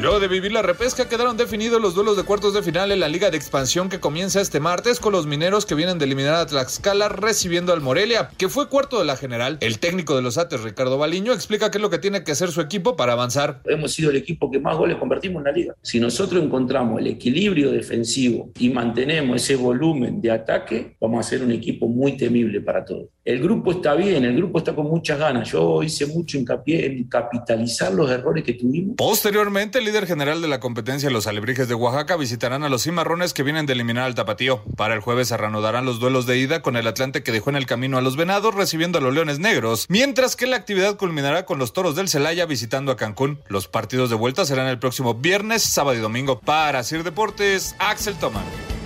[0.00, 3.08] Luego de vivir la repesca quedaron definidos los duelos de cuartos de final en la
[3.08, 6.46] Liga de Expansión que comienza este martes con los mineros que vienen de eliminar a
[6.46, 9.58] Tlaxcala recibiendo al Morelia, que fue cuarto de la general.
[9.60, 12.52] El técnico de los Ates, Ricardo Baliño, explica qué es lo que tiene que hacer
[12.52, 13.60] su equipo para avanzar.
[13.64, 15.74] Hemos sido el equipo que más goles convertimos en la liga.
[15.82, 21.42] Si nosotros encontramos el equilibrio defensivo y mantenemos ese volumen de ataque, vamos a ser
[21.42, 23.08] un equipo muy temible para todos.
[23.28, 25.52] El grupo está bien, el grupo está con muchas ganas.
[25.52, 28.96] Yo hice mucho hincapié en capitalizar los errores que tuvimos.
[28.96, 33.34] Posteriormente, el líder general de la competencia, los Alebrijes de Oaxaca, visitarán a los cimarrones
[33.34, 34.62] que vienen de eliminar al Tapatío.
[34.78, 37.56] Para el jueves se reanudarán los duelos de ida con el Atlante que dejó en
[37.56, 41.44] el camino a los Venados recibiendo a los Leones Negros, mientras que la actividad culminará
[41.44, 43.40] con los Toros del Celaya visitando a Cancún.
[43.48, 46.40] Los partidos de vuelta serán el próximo viernes, sábado y domingo.
[46.40, 48.77] Para Sir Deportes, Axel Toman.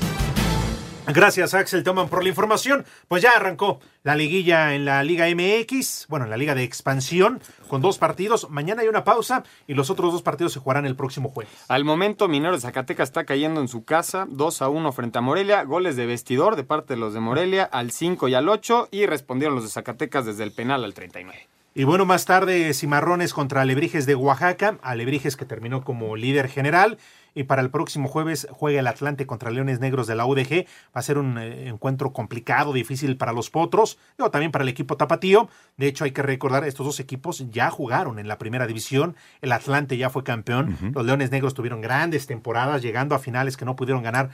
[1.14, 2.86] Gracias, Axel Toman, por la información.
[3.06, 7.42] Pues ya arrancó la liguilla en la Liga MX, bueno, en la Liga de Expansión,
[7.68, 8.48] con dos partidos.
[8.48, 11.52] Mañana hay una pausa y los otros dos partidos se jugarán el próximo jueves.
[11.68, 15.20] Al momento, Minero de Zacatecas está cayendo en su casa, 2 a 1 frente a
[15.20, 15.64] Morelia.
[15.64, 19.04] Goles de vestidor de parte de los de Morelia al 5 y al 8 y
[19.04, 21.46] respondieron los de Zacatecas desde el penal al 39.
[21.75, 26.99] Y bueno, más tarde Cimarrones contra Alebrijes de Oaxaca, Alebrijes que terminó como líder general.
[27.35, 30.66] Y para el próximo jueves juega el Atlante contra Leones Negros de la UDG.
[30.95, 34.68] Va a ser un eh, encuentro complicado, difícil para los potros, pero también para el
[34.68, 35.49] equipo tapatío.
[35.79, 39.16] De hecho, hay que recordar, estos dos equipos ya jugaron en la primera división.
[39.41, 40.77] El Atlante ya fue campeón.
[40.95, 44.29] Los Leones Negros tuvieron grandes temporadas, llegando a finales que no pudieron ganar,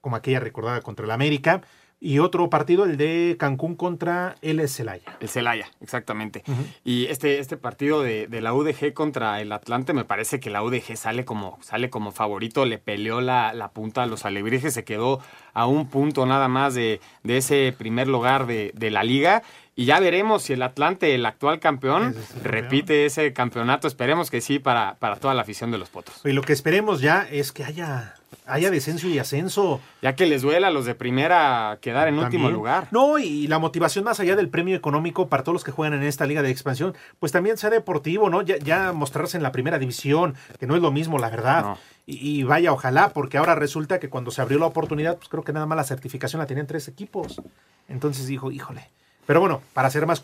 [0.00, 1.62] como aquella recordada contra el América.
[2.00, 5.16] Y otro partido, el de Cancún contra el Celaya.
[5.18, 6.44] El Celaya, exactamente.
[6.84, 10.62] Y este, este partido de, de, la UDG contra el Atlante, me parece que la
[10.62, 14.84] UDG sale como, sale como favorito, le peleó la, la punta a los alebrijes, se
[14.84, 15.20] quedó
[15.54, 19.42] a un punto nada más de, de ese primer lugar de, de la liga.
[19.78, 22.12] Y ya veremos si el Atlante, el actual campeón,
[22.42, 23.86] repite ese campeonato.
[23.86, 26.20] Esperemos que sí para, para toda la afición de los Potros.
[26.24, 29.80] Y lo que esperemos ya es que haya haya descenso y ascenso.
[30.02, 32.42] Ya que les duela a los de primera quedar en También.
[32.42, 32.88] último lugar.
[32.90, 36.02] No, y la motivación más allá del premio económico para todos los que juegan en
[36.02, 38.42] esta liga de expansión, pues también sea deportivo, ¿no?
[38.42, 41.62] Ya, ya mostrarse en la primera división, que no es lo mismo, la verdad.
[41.62, 41.78] No.
[42.04, 45.44] Y, y, vaya, ojalá, porque ahora resulta que cuando se abrió la oportunidad, pues creo
[45.44, 47.40] que nada más la certificación la tenían tres equipos.
[47.88, 48.90] Entonces dijo, híjole.
[49.28, 50.22] Pero bueno, para ser más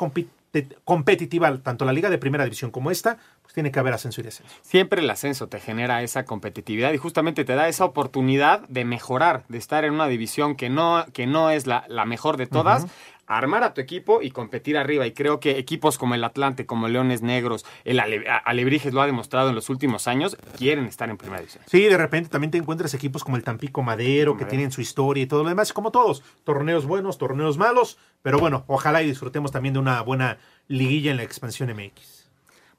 [0.85, 4.25] competitiva tanto la liga de primera división como esta, pues tiene que haber ascenso y
[4.25, 4.55] descenso.
[4.63, 9.45] Siempre el ascenso te genera esa competitividad y justamente te da esa oportunidad de mejorar,
[9.51, 12.85] de estar en una división que no, que no es la, la mejor de todas.
[12.85, 15.07] Uh -huh armar a tu equipo y competir arriba.
[15.07, 19.07] Y creo que equipos como el Atlante, como Leones Negros, el Ale Alebrijes lo ha
[19.07, 21.65] demostrado en los últimos años, quieren estar en primera división.
[21.67, 24.81] Sí, de repente también te encuentras equipos como el Tampico Madero, Madero, que tienen su
[24.81, 29.07] historia y todo lo demás, como todos, torneos buenos, torneos malos, pero bueno, ojalá y
[29.07, 32.29] disfrutemos también de una buena liguilla en la expansión MX.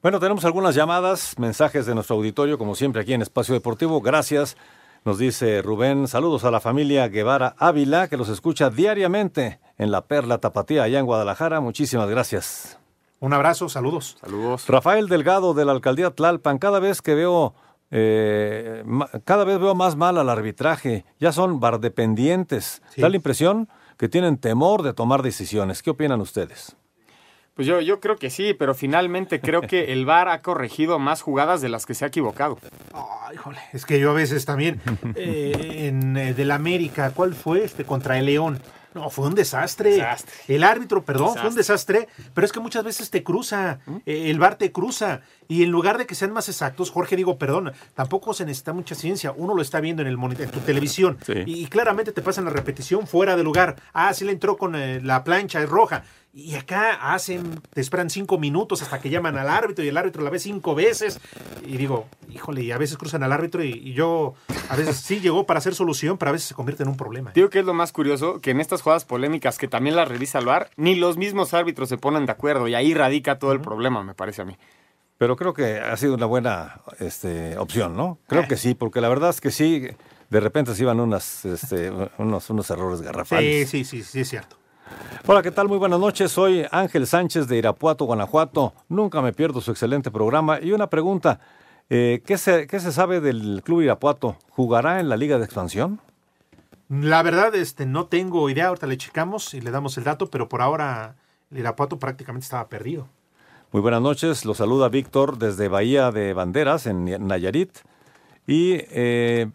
[0.02, 4.02] Bueno, tenemos algunas llamadas, mensajes de nuestro auditorio, como siempre aquí en Espacio Deportivo.
[4.02, 4.56] Gracias.
[5.06, 10.08] Nos dice Rubén, saludos a la familia Guevara Ávila, que los escucha diariamente en la
[10.08, 11.62] Perla Tapatía, allá en Guadalajara.
[11.62, 12.80] Muchísimas gracias.
[13.20, 14.18] Un abrazo, saludos.
[14.20, 14.68] Saludos.
[14.68, 17.54] Rafael Delgado de la alcaldía Tlalpan, cada vez que veo,
[17.92, 18.84] eh,
[19.26, 21.06] cada vez veo más mal al arbitraje.
[21.20, 22.82] Ya son bardependientes.
[22.90, 23.02] Sí.
[23.02, 25.84] Da la impresión que tienen temor de tomar decisiones.
[25.84, 26.76] ¿Qué opinan ustedes?
[27.56, 31.22] Pues yo, yo creo que sí, pero finalmente creo que el VAR ha corregido más
[31.22, 32.60] jugadas de las que se ha equivocado.
[32.92, 34.82] Oh, híjole, es que yo a veces también
[35.16, 38.60] eh, en eh, del América, ¿cuál fue este contra el León?
[38.94, 39.92] No, fue un desastre.
[39.92, 40.34] desastre.
[40.48, 41.42] El árbitro, perdón, desastre.
[41.42, 45.22] fue un desastre, pero es que muchas veces te cruza, eh, el VAR te cruza,
[45.50, 48.96] y en lugar de que sean más exactos, Jorge, digo, perdón, tampoco se necesita mucha
[48.96, 51.34] ciencia, uno lo está viendo en, el monitor, en tu televisión, sí.
[51.46, 53.76] y, y, claramente te pasan la repetición fuera de lugar.
[53.94, 56.04] Ah, sí le entró con eh, la plancha, es roja.
[56.38, 60.22] Y acá hacen, te esperan cinco minutos hasta que llaman al árbitro y el árbitro
[60.22, 61.22] la ve cinco veces.
[61.66, 64.34] Y digo, híjole, y a veces cruzan al árbitro y, y yo,
[64.68, 67.32] a veces sí llegó para hacer solución, pero a veces se convierte en un problema.
[67.34, 70.40] Digo que es lo más curioso, que en estas jugadas polémicas que también las revisa
[70.40, 73.62] el VAR, ni los mismos árbitros se ponen de acuerdo y ahí radica todo el
[73.62, 74.58] problema, me parece a mí.
[75.18, 78.20] Pero creo que ha sido una buena este, opción, ¿no?
[78.28, 78.48] Creo eh.
[78.50, 79.88] que sí, porque la verdad es que sí,
[80.30, 83.70] de repente se iban unas, este, unos, unos errores garrafales.
[83.70, 84.58] Sí, sí, sí, sí, es cierto.
[85.28, 85.68] Hola, ¿qué tal?
[85.68, 86.32] Muy buenas noches.
[86.32, 88.74] Soy Ángel Sánchez de Irapuato, Guanajuato.
[88.90, 90.60] Nunca me pierdo su excelente programa.
[90.62, 91.40] Y una pregunta,
[91.90, 94.38] eh, ¿qué, se, ¿qué se sabe del Club Irapuato?
[94.50, 96.00] ¿Jugará en la Liga de Expansión?
[96.90, 98.68] La verdad, este, no tengo idea.
[98.68, 101.16] Ahorita le checamos y le damos el dato, pero por ahora
[101.50, 103.08] el Irapuato prácticamente estaba perdido.
[103.72, 104.46] Muy buenas noches.
[104.46, 107.72] Lo saluda Víctor desde Bahía de Banderas, en Nayarit.
[108.46, 109.50] Y eh,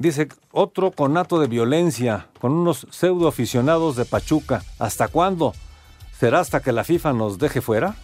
[0.00, 4.62] Dice, otro conato de violencia con unos pseudo aficionados de Pachuca.
[4.78, 5.52] ¿Hasta cuándo?
[6.18, 7.96] ¿Será hasta que la FIFA nos deje fuera?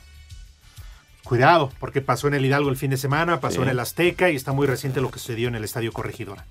[1.24, 3.62] Cuidado, porque pasó en el Hidalgo el fin de semana, pasó Sí.
[3.62, 6.44] en el Azteca y está muy reciente lo que sucedió en el Estadio Corregidora.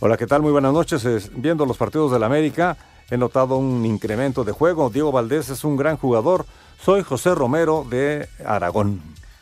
[0.00, 0.42] Hola, ¿qué tal?
[0.42, 1.02] Muy buenas noches.
[1.06, 2.76] Es- Viendo los partidos del América,
[3.10, 4.90] he notado un incremento de juego.
[4.90, 6.44] Diego Valdés es un gran jugador.
[6.84, 9.00] Soy José Romero de Aragón.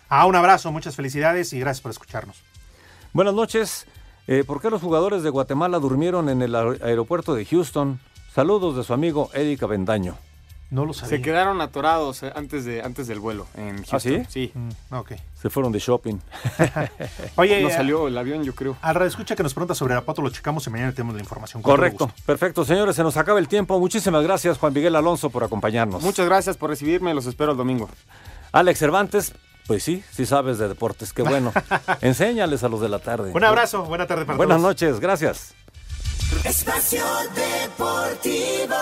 [0.09, 2.37] Ah, un abrazo, muchas felicidades y gracias por escucharnos.
[3.13, 3.87] Buenas noches.
[4.33, 7.99] Eh, ¿Por qué los jugadores de Guatemala durmieron en el aer- aeropuerto de Houston?
[8.33, 10.17] Saludos de su amigo Eric Avendaño.
[10.71, 13.97] No lo Se quedaron atorados eh, antes, de, antes del vuelo en Houston.
[13.97, 14.23] ¿Ah, sí?
[14.29, 14.53] Sí.
[14.93, 15.13] ok.
[15.35, 16.19] Se fueron de shopping.
[17.35, 18.77] Oye, no salió el avión, yo creo.
[18.83, 21.61] Al escucha que nos pregunta sobre Arapato, lo checamos y mañana tenemos la información.
[21.61, 22.13] Con Correcto.
[22.25, 22.95] Perfecto, señores.
[22.95, 23.81] Se nos acaba el tiempo.
[23.81, 26.05] Muchísimas gracias, Juan Miguel Alonso, por acompañarnos.
[26.05, 27.89] Muchas gracias por recibirme, los espero el domingo.
[28.53, 29.33] Alex Cervantes,
[29.71, 31.13] pues sí, sí sabes de deportes.
[31.13, 31.53] Qué bueno.
[32.01, 33.31] Enséñales a los de la tarde.
[33.33, 34.69] Un abrazo, buena tarde para Buenas todos.
[34.69, 35.55] noches, gracias.
[36.45, 37.05] Espacio
[37.37, 38.75] Deportivo.